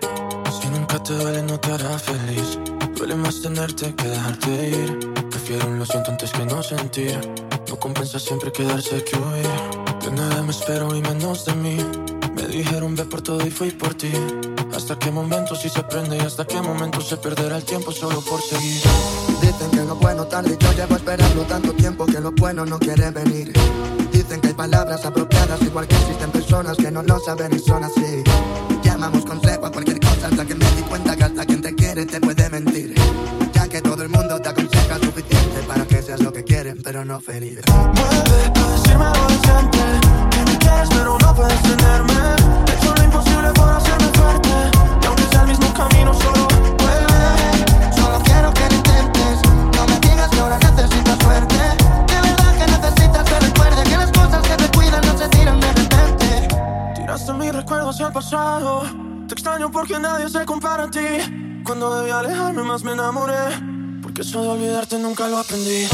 Si 0.60 0.68
nunca 0.68 1.02
te 1.02 1.14
duele, 1.14 1.42
no 1.42 1.58
te 1.58 1.72
hará 1.72 1.98
feliz. 1.98 2.58
Duele 2.96 3.16
más 3.16 3.42
tenerte 3.42 3.94
que 3.94 4.08
dejarte 4.08 4.68
ir. 4.68 5.14
Prefiero 5.30 5.66
un 5.66 5.78
lo 5.78 5.86
siento 5.86 6.10
antes 6.10 6.30
que 6.30 6.44
no 6.46 6.62
sentir. 6.62 7.18
No 7.68 7.76
compensa 7.78 8.18
siempre 8.18 8.52
quedarse 8.52 9.02
que 9.02 9.16
huir. 9.16 9.48
De 10.04 10.10
nada 10.12 10.42
me 10.42 10.50
espero 10.50 10.94
y 10.94 11.02
menos 11.02 11.44
de 11.44 11.54
mí. 11.54 11.76
Me 12.34 12.46
dijeron 12.46 12.94
ve 12.94 13.04
por 13.04 13.22
todo 13.22 13.44
y 13.46 13.50
fui 13.50 13.70
por 13.70 13.94
ti. 13.94 14.12
¿Hasta 14.74 14.98
qué 14.98 15.10
momento 15.10 15.54
si 15.54 15.68
se 15.68 15.82
prende 15.84 16.16
y 16.16 16.20
hasta 16.20 16.44
qué 16.44 16.60
momento 16.60 17.00
se 17.00 17.16
perderá 17.16 17.56
el 17.56 17.64
tiempo 17.64 17.92
solo 17.92 18.20
por 18.20 18.40
seguir? 18.42 18.82
Dicen 19.40 19.70
que 19.70 19.84
lo 19.84 19.94
bueno 19.94 20.26
tarde, 20.26 20.56
yo 20.58 20.72
llevo 20.72 20.96
esperando 20.96 21.42
tanto 21.42 21.72
tiempo 21.74 22.04
que 22.06 22.20
lo 22.20 22.32
bueno 22.32 22.66
no 22.66 22.78
quiere 22.78 23.10
venir. 23.10 23.52
Dicen 24.12 24.40
que 24.40 24.48
hay 24.48 24.54
palabras 24.54 25.04
apropiadas, 25.04 25.62
igual 25.62 25.86
que 25.86 25.94
existen 25.94 26.30
personas 26.30 26.76
que 26.76 26.90
no 26.90 27.02
lo 27.02 27.18
saben 27.20 27.54
y 27.54 27.58
son 27.58 27.84
así. 27.84 28.24
Llamamos 28.82 29.24
consejo 29.24 29.66
a 29.66 29.70
cualquier 29.70 30.00
cosa 30.00 30.26
hasta 30.26 30.44
que 30.44 30.54
me 30.54 30.66
di 30.72 30.82
cuenta 30.82 31.16
que 31.16 31.24
hasta 31.24 31.46
quien 31.46 31.62
te 31.62 31.74
quiere 31.74 32.04
te 32.04 32.20
puede 32.20 32.50
mentir. 32.50 32.94
Ya 33.52 33.68
que 33.68 33.80
todo 33.80 34.02
el 34.02 34.08
mundo 34.08 34.40
te 34.40 34.48
aconseja 34.48 34.98
suficiente 34.98 35.62
para 35.68 35.86
que 35.86 36.02
seas 36.02 36.20
lo 36.20 36.32
que 36.32 36.42
quieren, 36.42 36.82
pero 36.82 37.04
no 37.04 37.20
feliz. 37.20 37.60
Vuelve 37.66 38.60
a 38.60 38.72
decirme 38.72 39.04
adolescente, 39.04 39.78
que 40.30 40.50
me 40.50 40.58
quieres 40.58 40.88
pero 40.90 41.16
no 41.18 41.34
puedes 41.34 41.62
tenerme. 41.62 42.14
He 42.66 42.74
hecho 42.74 42.94
lo 42.94 43.02
imposible 43.04 43.50
por 43.54 43.68
hacer 43.68 43.93
Camino 45.74 46.14
solo 46.14 46.46
quiero 48.24 48.52
que 48.54 48.62
te 48.68 48.74
intentes 48.76 49.40
Lo 49.76 49.86
que 49.86 49.96
tienes 50.00 50.28
que 50.28 50.40
ahora 50.40 50.58
necesitas 50.58 51.18
suerte 51.18 51.54
De 52.06 52.20
verdad 52.20 52.52
que 52.58 52.66
necesitas 52.66 53.24
que 53.28 53.40
recuerda 53.40 53.84
Tiraste 56.94 57.32
mis 57.34 57.52
recuerdos 57.54 57.98
Te 59.28 59.34
extraño 59.34 59.70
Porque 59.70 59.98
nadie 59.98 60.28
se 60.28 60.44
compara 60.44 60.84
en 60.84 60.90
ti. 60.90 61.62
Cuando 61.64 61.94
debía 61.98 62.18
alejarme, 62.18 62.62
más 62.62 62.84
me 62.84 62.92
enamoré. 62.92 64.00
Porque 64.02 64.22
eso 64.22 64.42
de 64.42 64.48
olvidarte 64.48 64.98
nunca 64.98 65.28
lo 65.28 65.38
aprendí. 65.38 65.86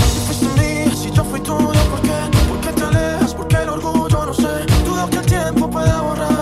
Si 0.95 1.11
yo 1.13 1.25
fui 1.25 1.41
tuyo, 1.41 1.69
¿por 1.91 2.01
qué? 2.03 2.49
¿Por 2.49 2.61
qué 2.61 2.73
te 2.73 2.83
alejas? 2.83 3.35
¿Por 3.35 3.49
qué 3.49 3.57
el 3.57 3.69
orgullo 3.69 4.27
no 4.27 4.35
sé, 4.35 4.67
dudo 4.85 5.09
que 5.11 5.17
el 5.17 5.27
tiempo 5.27 5.71
pueda 5.71 6.01
borrar 6.01 6.40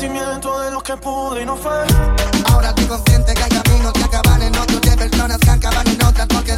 sentimiento 0.00 0.58
de 0.60 0.70
lo 0.70 0.80
que 0.80 0.96
pude 0.96 1.42
y 1.42 1.44
no 1.44 1.56
fue. 1.56 1.84
Ahora 2.46 2.68
estoy 2.70 2.86
consciente 2.86 3.34
que 3.34 3.42
hay 3.42 3.50
caminos 3.50 3.92
que 3.92 4.04
acaban 4.04 4.40
en 4.40 4.56
otros 4.56 4.80
y 4.82 4.88
hay 4.88 4.96
personas 4.96 5.36
que 5.38 5.50
acaban 5.50 5.86
en 5.86 6.02
otras 6.02 6.26
porque 6.26 6.56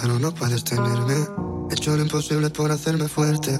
pero 0.00 0.18
no 0.18 0.32
puedes 0.32 0.64
tenerme. 0.64 1.14
He 1.70 1.74
hecho 1.74 1.96
lo 1.96 2.02
imposible 2.02 2.50
por 2.50 2.70
hacerme 2.72 3.08
fuerte. 3.08 3.58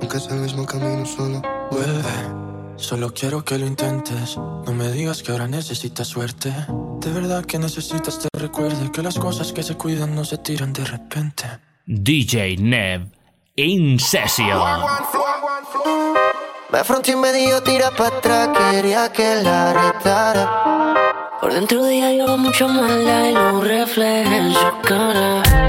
Aunque 0.00 0.16
es 0.16 0.26
el 0.28 0.40
mismo 0.40 0.66
camino, 0.66 1.04
solo 1.06 1.42
Vuelve. 1.70 2.42
Solo 2.76 3.12
quiero 3.14 3.44
que 3.44 3.58
lo 3.58 3.66
intentes. 3.66 4.36
No 4.36 4.72
me 4.72 4.90
digas 4.90 5.22
que 5.22 5.32
ahora 5.32 5.46
necesitas 5.46 6.08
suerte. 6.08 6.52
De 7.00 7.12
verdad 7.12 7.44
que 7.44 7.58
necesitas 7.58 8.18
te 8.18 8.28
recuerde 8.38 8.90
que 8.90 9.02
las 9.02 9.18
cosas 9.18 9.52
que 9.52 9.62
se 9.62 9.76
cuidan 9.76 10.14
no 10.14 10.24
se 10.24 10.38
tiran 10.38 10.72
de 10.72 10.84
repente. 10.84 11.44
DJ 11.86 12.56
Nev 12.56 13.08
in 13.56 13.98
session. 14.00 14.48
Me 16.70 16.78
afrontó 16.78 17.12
y 17.12 17.16
me 17.16 17.32
dio 17.32 17.62
tira 17.62 17.90
para 17.90 18.16
atrás, 18.16 18.48
quería 18.70 19.12
que 19.12 19.36
la 19.36 19.72
retara. 19.72 21.38
Por 21.40 21.52
dentro 21.52 21.84
de 21.84 21.96
ella 21.96 22.10
lleva 22.10 22.36
mucho 22.36 22.68
maldad 22.68 23.26
y 23.26 23.32
lo 23.32 23.60
refleja 23.60 24.36
en 24.36 24.52
su 24.52 24.80
cara. 24.82 25.61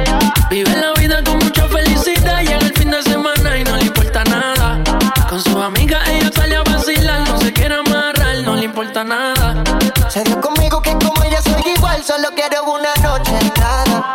Importa 8.84 9.04
nada. 9.04 9.64
Se 10.10 10.24
dio 10.24 10.40
conmigo 10.42 10.82
que 10.82 10.92
como 10.94 11.24
ella 11.24 11.42
soy 11.42 11.74
igual, 11.76 12.04
solo 12.04 12.30
quiero 12.36 12.64
una 12.66 12.94
noche 13.02 13.32
nada. 13.58 14.14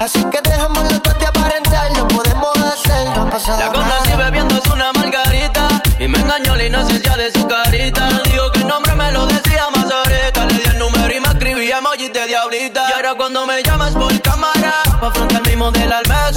Así 0.00 0.24
que 0.24 0.40
dejamos 0.40 0.82
los 0.84 1.02
dos 1.02 1.18
de 1.18 1.26
aparentar, 1.26 1.96
lo 1.96 2.08
podemos 2.08 2.56
hacer, 2.58 3.08
no 3.14 3.22
ha 3.22 3.30
pasado 3.30 3.58
La 3.58 3.72
conocí 3.72 4.10
nada. 4.10 4.24
bebiéndose 4.24 4.72
una 4.72 4.92
margarita 4.94 5.68
Y 6.00 6.08
me 6.08 6.18
engañó 6.18 6.56
la 6.56 6.64
inocencia 6.64 7.16
de 7.16 7.30
su 7.30 7.46
carita 7.46 8.08
Dijo 8.24 8.50
que 8.50 8.60
el 8.62 8.66
nombre 8.66 8.94
me 8.96 9.12
lo 9.12 9.26
decía 9.26 9.68
más 9.70 9.88
ahorita 9.88 10.46
Le 10.46 10.54
di 10.54 10.62
el 10.70 10.78
número 10.80 11.14
y 11.14 11.20
me 11.20 11.28
escribía 11.28 11.78
emojis 11.78 12.12
de 12.12 12.26
diablita 12.26 12.88
Y 12.90 12.92
ahora 12.94 13.14
cuando 13.14 13.46
me 13.46 13.62
llamas 13.62 13.92
por 13.92 14.20
cámara 14.22 14.74
Pa' 15.00 15.12
frente 15.12 15.36
al 15.36 15.42
mismo 15.42 15.70
del 15.70 15.92
alma 15.92 16.30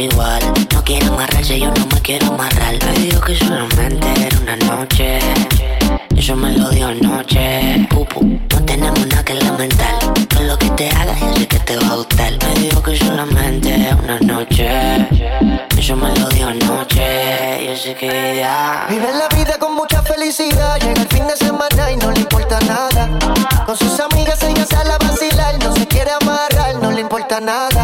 igual. 0.00 0.40
No 0.72 0.84
quiere 0.84 1.06
amarrarse, 1.06 1.58
yo 1.58 1.72
no 1.72 1.86
me 1.86 2.00
quiero 2.00 2.28
amarrar. 2.28 2.74
Me 2.84 2.92
dijo 3.00 3.20
que 3.20 3.36
solamente 3.36 4.06
era 4.26 4.38
una 4.38 4.56
noche. 4.56 5.18
Eso 6.16 6.36
me 6.36 6.52
lo 6.52 6.68
dio 6.70 6.88
anoche. 6.88 7.86
Pupu, 7.90 8.24
no 8.24 8.64
tenemos 8.64 9.06
nada 9.06 9.24
que 9.24 9.34
lamentar. 9.34 9.98
Todo 10.28 10.42
lo 10.42 10.58
que 10.58 10.70
te 10.70 10.90
haga, 10.90 11.14
yo 11.18 11.34
sé 11.36 11.46
que 11.46 11.58
te 11.60 11.76
va 11.76 11.92
a 11.92 11.96
gustar. 11.96 12.32
Me 12.32 12.60
dijo 12.60 12.82
que 12.82 12.96
solamente 12.96 13.74
era 13.74 13.96
una 13.96 14.18
noche. 14.20 14.68
Eso 15.76 15.96
me 15.96 16.14
lo 16.16 16.28
dio 16.28 16.48
anoche. 16.48 17.66
Yo 17.66 17.76
sé 17.76 17.94
que 17.94 18.36
ya. 18.36 18.86
Vive 18.88 19.08
la 19.12 19.28
vida 19.36 19.58
con 19.58 19.74
mucha 19.74 20.02
felicidad, 20.02 20.78
llega 20.80 21.02
el 21.02 21.08
fin 21.08 21.26
de 21.26 21.36
semana 21.36 21.92
y 21.92 21.96
no 21.96 22.10
le 22.10 22.20
importa 22.20 22.58
nada. 22.60 23.08
Con 23.64 23.76
sus 23.76 24.00
amigas 24.00 24.42
ella 24.42 24.64
sale 24.66 24.92
a 24.92 24.98
vacilar, 24.98 25.58
no 25.62 25.74
se 25.74 25.86
quiere 25.86 26.10
amarrar, 26.10 26.76
no 26.76 26.90
le 26.90 27.00
importa 27.00 27.40
nada. 27.40 27.77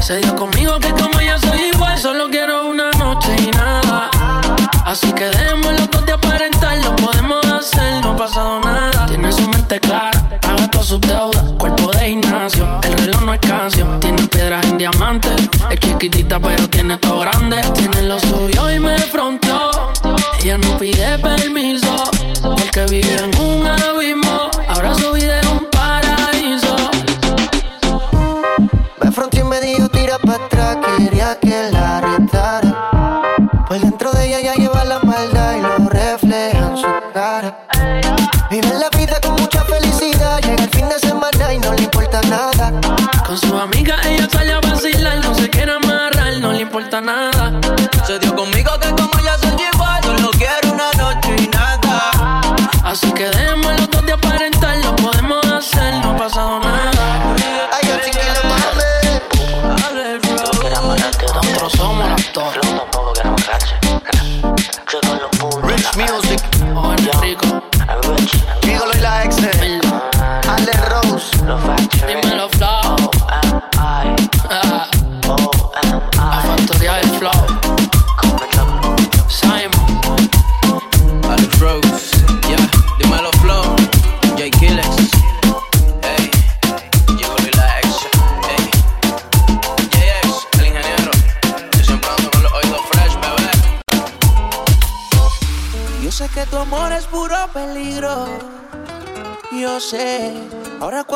Se 0.00 0.16
dio 0.16 0.34
conmigo 0.34 0.78
que 0.80 0.90
como 0.90 1.20
yo 1.20 1.38
soy 1.38 1.70
igual, 1.72 1.96
solo 1.98 2.28
quiero 2.30 2.68
una 2.68 2.90
noche 2.92 3.36
y 3.38 3.50
nada. 3.50 4.10
Así 4.84 5.12
que 5.12 5.26
dejemos 5.26 5.72
los 5.78 5.90
dos 5.90 6.04
de 6.06 6.12
aparentar, 6.12 6.78
lo 6.78 6.96
podemos 6.96 7.44
hacer, 7.46 8.02
no 8.02 8.12
ha 8.12 8.16
pasado 8.16 8.60
nada. 8.60 9.06
Tiene 9.06 9.30
su 9.30 9.46
mente 9.48 9.78
clara, 9.78 10.10
paga 10.40 10.68
todas 10.70 10.88
sus 10.88 11.00
deudas, 11.02 11.44
cuerpo 11.58 11.92
de 11.92 12.08
gimnasio, 12.08 12.80
el 12.82 12.92
reloj 12.94 13.22
no 13.22 13.34
es 13.34 13.40
cancio. 13.40 13.86
Tiene 14.00 14.22
piedras 14.26 14.64
en 14.64 14.78
diamante, 14.78 15.28
es 15.70 15.78
chiquitita 15.78 16.40
pero 16.40 16.68
tiene 16.68 16.96
todo 16.96 17.20
grande. 17.20 17.60
Tiene 17.74 18.02
lo 18.02 18.18
suyo 18.18 18.70
y 18.70 18.80
me 18.80 18.98
fronteó. 18.98 19.70
Ella 20.42 20.58
no 20.58 20.78
pide 20.78 21.18
permiso, 21.18 22.04
porque 22.42 22.86
vive 22.90 23.16
en 23.16 23.40
un 23.40 23.66
abismo. 23.66 24.29
Atrás, 30.30 30.78
quería 30.98 31.38
que 31.40 31.70
la 31.70 32.00
retara. 32.00 33.22
Pues 33.66 33.82
dentro 33.82 34.10
de 34.12 34.26
ella 34.26 34.40
ya 34.40 34.54
lleva 34.54 34.84
la 34.84 34.98
maldad 35.00 35.56
y 35.56 35.60
lo 35.60 35.88
refleja 35.88 36.58
en 36.70 36.76
su 36.76 36.86
cara. 37.12 37.66
Vive 38.50 38.74
la 38.74 38.90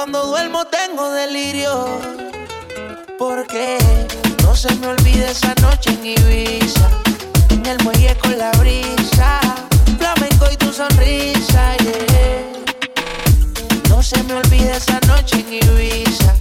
cuando 0.04 0.26
duermo 0.26 0.66
tengo 0.66 1.10
delirio. 1.12 1.86
Porque 3.18 3.78
no 4.42 4.54
se 4.54 4.70
me 4.74 4.88
olvide 4.88 5.30
esa 5.30 5.54
noche 5.62 5.92
en 5.92 6.04
Ibiza. 6.04 6.90
En 7.48 7.64
el 7.64 7.82
muelle 7.82 8.14
con 8.18 8.36
la 8.36 8.50
brisa. 8.50 9.40
Flamenco 9.96 10.44
y 10.52 10.56
tu 10.58 10.70
sonrisa, 10.74 11.74
yeah. 11.78 12.52
No 13.88 14.02
se 14.02 14.22
me 14.24 14.34
olvide 14.34 14.76
esa 14.76 15.00
noche 15.06 15.36
en 15.40 15.54
Ibiza. 15.54 16.34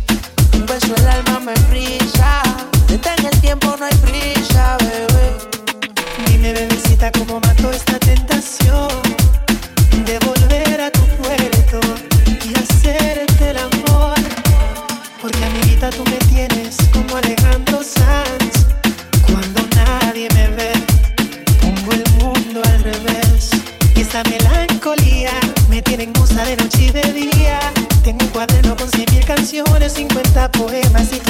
Un 0.56 0.66
beso 0.66 0.94
el 0.98 1.08
alma 1.08 1.40
me 1.40 1.56
frisa. 1.70 2.44
Detén 2.90 3.26
el 3.26 3.40
tiempo, 3.40 3.78
no 3.80 3.86
hay 3.86 3.96
prisa, 3.96 4.76
bebé. 4.80 5.38
Dime, 6.28 6.52
bebecita, 6.52 7.14
cómo 7.14 7.40
mató 7.40 7.72
esta 7.72 7.98
tentación 7.98 9.03
canciones, 29.54 29.94
50 29.94 30.52
poemas 30.52 31.14
y 31.14 31.23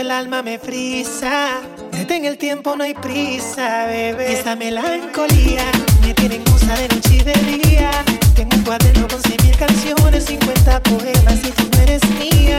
el 0.00 0.10
alma 0.10 0.42
me 0.42 0.58
frisa. 0.58 1.60
Detén 1.92 2.24
el 2.24 2.38
tiempo, 2.38 2.74
no 2.74 2.84
hay 2.84 2.94
prisa, 2.94 3.86
bebé. 3.86 4.32
Esa 4.32 4.56
melancolía 4.56 5.64
me 6.00 6.14
tiene 6.14 6.36
en 6.36 6.44
cosa 6.44 6.74
de 6.74 6.88
noche 6.88 7.16
y 7.16 7.22
de 7.22 7.32
día. 7.32 7.90
Tengo 8.34 8.56
un 8.56 8.62
cuaderno 8.62 9.06
con 9.08 9.20
cien 9.22 9.36
mil 9.44 9.56
canciones, 9.56 10.24
50 10.24 10.82
poemas 10.84 11.38
y 11.44 11.50
tú 11.50 11.68
eres 11.82 12.02
mía. 12.18 12.58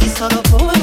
Y 0.00 0.08
solo 0.16 0.40
por 0.44 0.77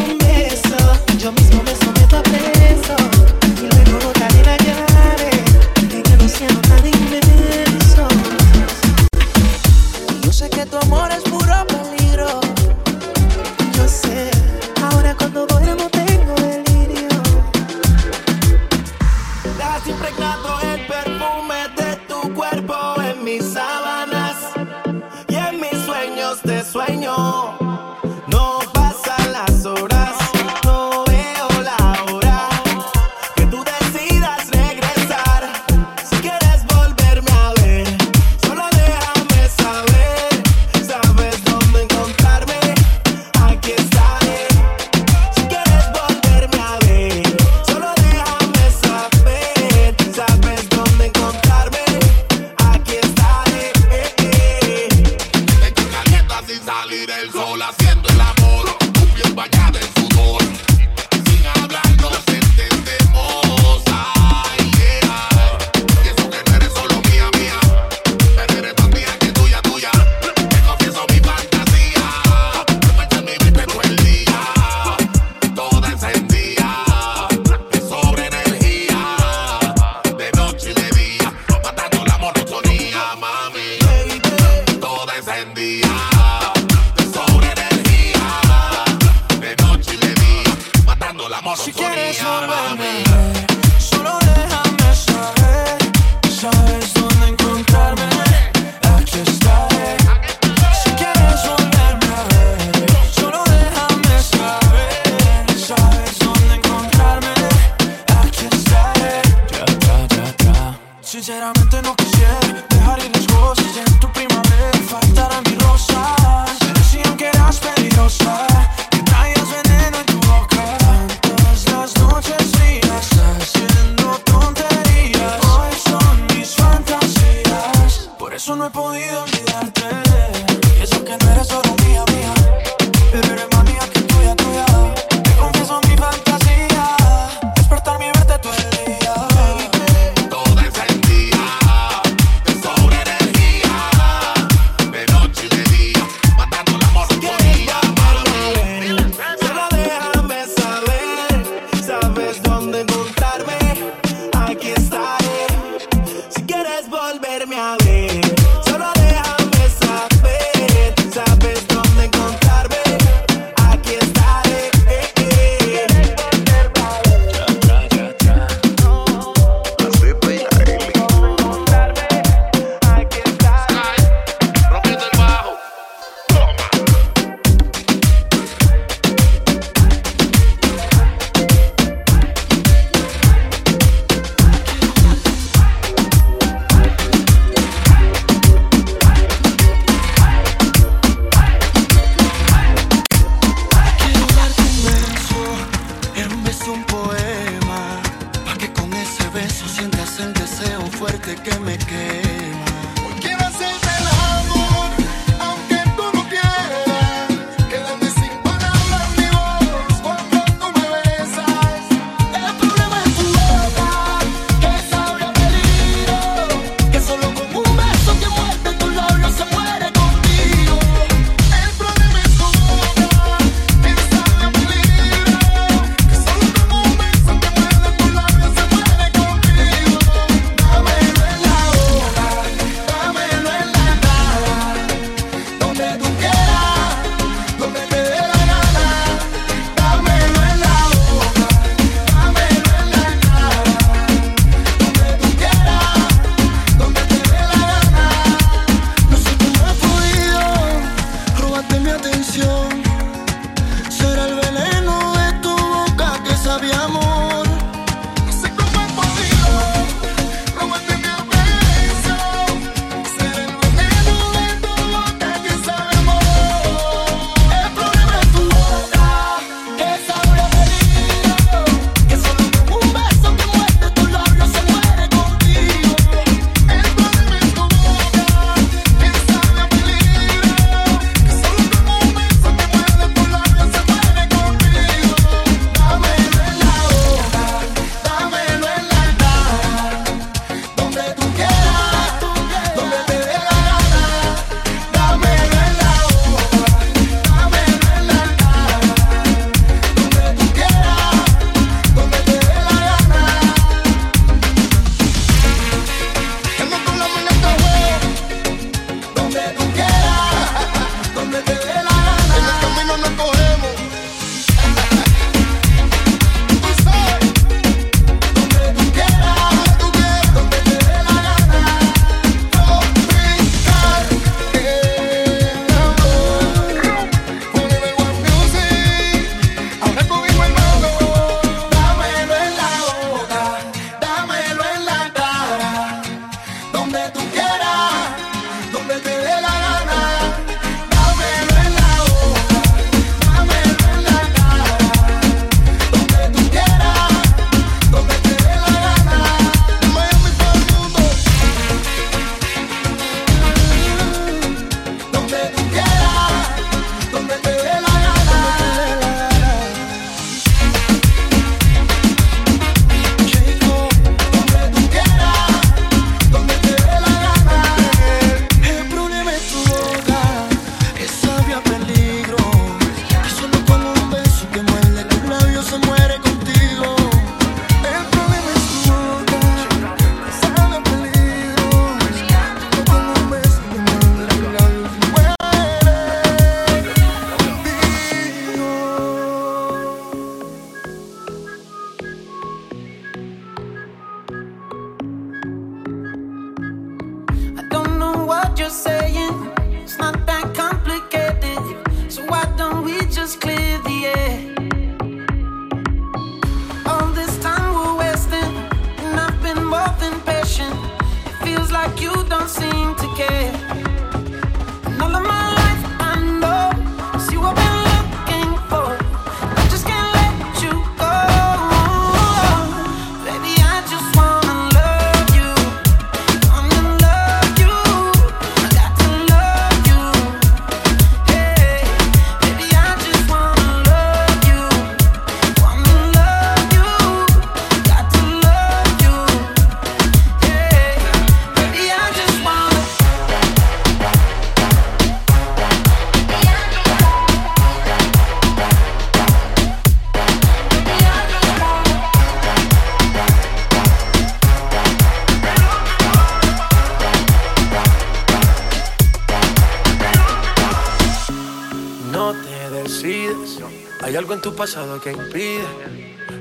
Hay 464.01 464.15
algo 464.15 464.33
en 464.33 464.41
tu 464.41 464.55
pasado 464.55 464.99
que 465.01 465.11
impide. 465.11 465.65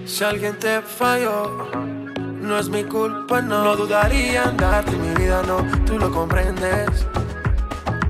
Si 0.06 0.22
alguien 0.22 0.58
te 0.58 0.82
falló, 0.82 1.70
no 2.40 2.58
es 2.58 2.68
mi 2.68 2.84
culpa, 2.84 3.40
no, 3.40 3.64
no 3.64 3.76
dudaría 3.76 4.44
en 4.44 4.56
darte 4.56 4.92
mi 4.92 5.14
vida, 5.14 5.42
no, 5.46 5.64
tú 5.86 5.98
lo 5.98 6.10
comprendes. 6.10 7.06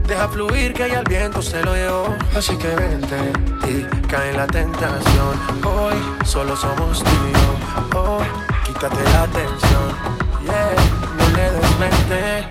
Deja 0.07 0.29
fluir 0.29 0.75
que 0.75 0.83
hay 0.83 0.93
el 0.93 1.05
viento 1.05 1.41
se 1.41 1.63
lo 1.63 1.75
llevó. 1.75 2.15
Así 2.37 2.57
que 2.57 2.69
vente 2.75 3.33
y 3.69 4.07
cae 4.07 4.31
en 4.31 4.37
la 4.37 4.47
tentación. 4.47 5.39
Hoy 5.65 5.95
solo 6.25 6.57
somos 6.57 7.03
tú 7.03 7.11
y 7.11 7.33
yo. 7.33 7.99
Oh, 7.99 8.19
quítate 8.67 9.03
la 9.05 9.27
tensión. 9.29 9.89
Yeah, 10.43 10.75
no 11.17 11.37
le 11.37 11.51
des 11.51 11.79
mente. 11.79 12.49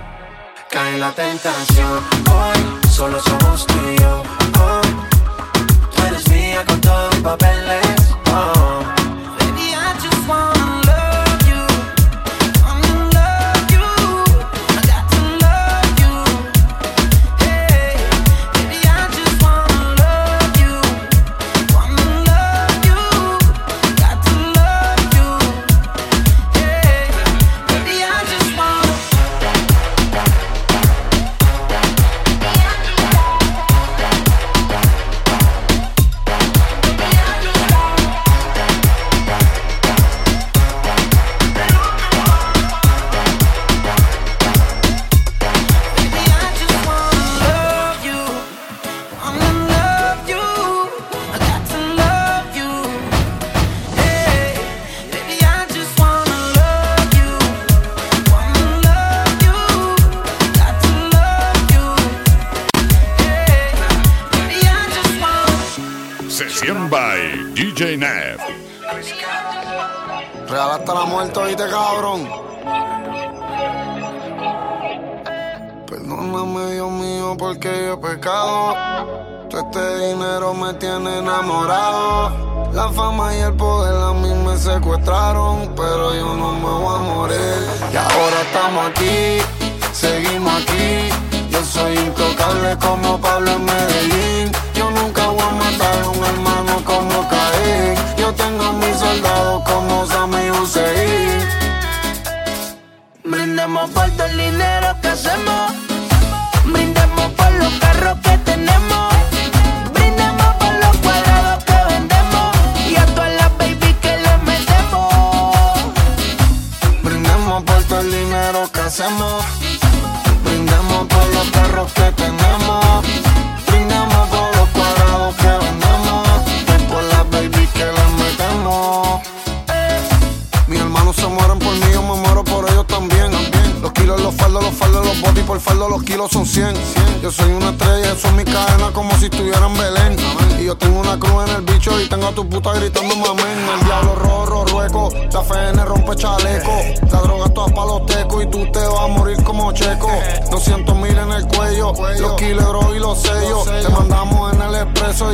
Cae 0.71 0.95
en 0.95 0.99
la 0.99 1.11
tentación. 1.11 1.99
Hoy 2.31 2.89
solo 2.89 3.19
somos 3.21 3.67
tú 3.67 3.75
y 3.91 4.01
yo 4.01 4.42
con 6.65 6.81
todos 6.81 7.13
los 7.13 7.23
papeles. 7.23 8.15
Oh. 8.27 8.82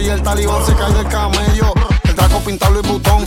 y 0.01 0.09
el 0.09 0.21
talibán 0.21 0.65
se 0.65 0.73
cae 0.73 0.93
del 0.93 1.07
camello. 1.07 1.73
El 2.03 2.15
draco 2.15 2.39
pintarlo 2.39 2.79
y 2.79 2.87
botón. 2.87 3.25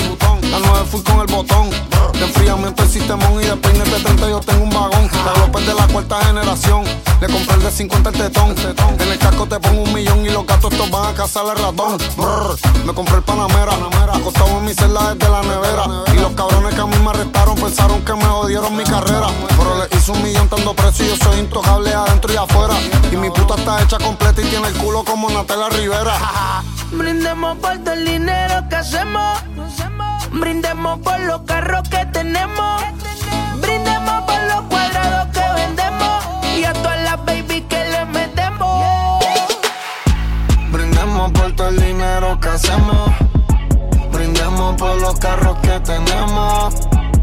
La 0.51 0.59
nueve 0.59 0.87
fui 0.91 1.03
con 1.03 1.21
el 1.21 1.27
botón. 1.27 1.71
De 2.13 2.25
enfriamiento 2.25 2.83
el 2.83 2.89
sistemón 2.89 3.43
y 3.43 3.47
de 3.47 3.57
peine 3.57 3.85
de 3.85 4.01
30 4.01 4.29
yo 4.29 4.41
tengo 4.41 4.65
un 4.65 4.71
vagón. 4.71 5.11
La 5.25 5.41
López 5.41 5.67
de 5.67 5.75
la 5.75 5.87
cuarta 5.89 6.25
generación. 6.25 6.85
Le 7.21 7.29
compré 7.29 7.55
el 7.57 7.63
de 7.63 7.71
50 7.71 8.11
el 8.11 8.17
tetón. 8.17 8.55
En 9.01 9.13
el 9.13 9.19
casco 9.19 9.47
te 9.47 9.61
pongo 9.61 9.83
un 9.83 9.93
millón 9.93 10.25
y 10.25 10.31
los 10.31 10.47
gatos 10.47 10.73
estos 10.73 10.91
van 10.91 11.07
a 11.07 11.15
cazar 11.15 11.45
el 11.57 11.63
ratón. 11.63 11.99
Me 12.85 12.95
compré 12.95 13.17
el 13.17 13.23
Panamera. 13.23 13.73
Acostado 14.13 14.59
en 14.59 14.65
mi 14.65 14.75
celda 14.75 15.15
desde 15.15 15.31
la 15.31 15.43
nevera. 15.43 15.85
Y 16.15 16.21
los 16.21 16.33
cabrones 16.33 16.75
que 16.75 16.81
a 16.81 16.87
mí 16.87 16.97
me 16.99 17.11
arrestaron 17.11 17.57
pensaron 17.57 18.05
que 18.05 18.15
me 18.15 18.25
jodieron 18.25 18.77
mi 18.77 18.85
carrera. 18.85 19.29
Pero 19.57 19.79
le 19.79 19.97
hice 19.97 20.13
un 20.13 20.23
millón 20.23 20.49
tanto 20.49 20.75
preso 20.75 21.03
y 21.03 21.09
yo 21.09 21.17
soy 21.17 21.41
intocable 21.41 21.93
adentro 21.93 22.33
y 22.33 22.37
afuera. 22.37 22.75
Y 23.11 23.17
mi 23.17 23.31
puta 23.31 23.55
está 23.57 23.83
hecha 23.83 23.99
completa 23.99 24.41
y 24.41 24.45
tiene 24.45 24.69
el 24.69 24.75
culo 24.75 25.05
como 25.05 25.29
Natalia 25.31 25.69
Rivera. 25.71 26.62
Brindemos 26.93 27.57
por 27.57 27.79
todo 27.79 27.95
el 27.95 28.05
dinero 28.05 28.69
que 28.69 28.77
hacemos. 28.77 29.43
Brindemos 30.31 30.99
por 31.01 31.19
los 31.21 31.41
carros 31.43 31.89
que 31.89 32.05
tenemos. 32.07 32.83
Brindemos 33.61 34.23
por 34.25 34.43
los 34.43 34.63
cuadrados 34.69 35.29
que 35.33 35.61
vendemos. 35.61 36.25
Y 36.55 36.65
a 36.65 36.73
todas 36.75 37.03
las 37.03 37.25
baby 37.25 37.63
que 37.63 37.85
le 37.85 38.05
metemos. 38.07 39.25
Brindemos 40.71 41.33
por 41.33 41.53
todo 41.57 41.69
el 41.69 41.81
dinero 41.81 42.39
que 42.41 42.49
hacemos. 42.49 43.11
Brindemos 44.13 44.77
por 44.77 45.01
los 45.01 45.19
carros 45.19 45.59
que 45.61 45.81
tenemos. 45.81 46.75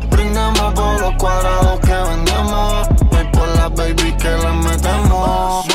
Brindemos 0.10 0.74
por 0.74 1.00
los 1.00 1.14
cuadrados 1.18 1.80
que 1.82 1.94
vendemos. 1.94 2.88
Y 3.12 3.38
por 3.38 3.48
las 3.50 3.74
baby 3.76 4.14
que 4.14 4.30
le 4.30 4.52
metemos. 4.52 5.66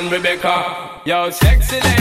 And 0.00 0.10
Rebecca. 0.10 1.02
Yo, 1.04 1.30
sexy 1.30 1.78
ladies 1.80 1.99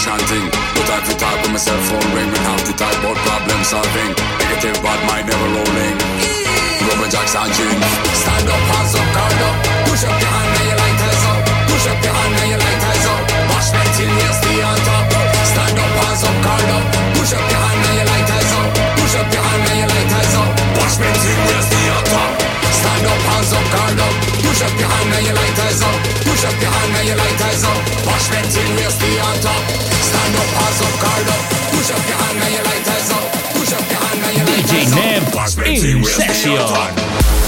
fresh 0.00 0.20
and 0.20 0.28
ting. 0.28 0.46
No 0.76 0.96
to 1.04 1.14
talk 1.16 1.36
when 1.42 1.52
my 1.52 1.58
cell 1.58 1.80
phone 1.84 2.08
ring. 2.14 2.30
We 2.32 2.38
have 2.38 2.64
to 2.64 2.72
talk 2.72 2.94
about 3.00 3.16
problem 3.16 3.60
solving. 3.64 4.12
Negative 4.40 4.76
bad 4.82 5.00
mind 5.06 5.28
never 5.28 5.48
rolling. 5.52 5.96
Roman 6.88 7.10
Jackson 7.10 7.48
Jing. 7.52 7.80
Stand 8.16 8.48
up, 8.48 8.62
hands 8.72 8.94
up, 8.96 9.08
guard 9.12 9.40
up. 9.44 9.56
Push 9.88 10.04
up 10.08 10.16
your 10.16 10.32
hand 10.32 10.56
and 10.56 10.66
your 10.68 10.78
lighters 10.80 11.22
up. 11.28 11.40
Push 11.68 11.86
up 11.90 12.00
your 12.00 12.14
hand 12.16 12.34
and 12.40 12.50
your 12.50 12.60
lighters 12.60 13.04
up. 13.12 13.22
Wash 13.52 13.68
my 13.76 13.84
tin, 13.96 14.12
yes, 14.16 14.36
stay 14.40 14.58
on 14.64 14.78
top. 14.88 15.04
Stand 15.52 15.78
up, 15.78 15.92
hands 16.00 16.22
up, 16.24 16.36
guard 16.44 16.70
up. 16.76 16.84
Push 17.16 17.32
up 17.36 17.44
your 17.50 17.60
hand 17.60 17.84
and 17.84 17.96
your 18.00 18.08
lighters 18.08 18.52
up. 18.56 18.68
Push 18.96 19.14
up 19.20 19.28
your 19.28 19.44
hand 19.44 19.64
and 19.68 19.78
your 19.80 19.90
lighters 19.90 20.34
up. 20.40 20.50
Wash 20.80 20.96
my 21.00 21.10
tin, 21.20 21.40
yes, 21.50 21.64
stay 21.68 21.86
on 21.92 22.04
top. 22.08 22.30
Stand 22.80 23.06
up, 23.10 23.20
hands 23.28 23.52
up, 23.52 23.66
guard 23.74 24.00
up. 24.00 24.14
Push 24.40 24.60
up 24.64 24.74
your 24.80 24.88
hand 24.88 25.12
and 25.12 25.24
your 25.28 25.36
lighters 25.36 25.80
up. 25.84 25.98
Push 26.24 26.44
up 26.48 26.56
your 26.56 26.72
hand 26.72 26.92
and 26.96 27.06
your 27.10 27.18
lighters 27.20 27.62
up. 27.68 27.78
Wash 28.08 28.26
my 28.32 28.40
tin, 28.48 28.70
yes, 28.80 28.94
stay 28.96 29.16
on 29.20 29.36
top. 29.44 29.69
Hands 30.70 30.82
up, 30.82 31.00
up. 31.26 31.44
Push 31.74 31.90
up 31.90 31.98
your 32.06 32.16
hand 32.16 32.38
and 32.44 32.54
your 32.54 32.62
lighters 32.62 33.10
up. 33.10 33.26
Push 33.58 33.72
up 33.72 33.90
your 33.90 33.98
hand 33.98 34.22
and 34.22 34.36
your 34.36 34.46
lighters 34.46 34.70
DJ 34.70 35.26
up. 35.26 35.34
My 35.34 35.46
tin, 35.64 35.96
in 35.96 36.04
session. 36.04 37.39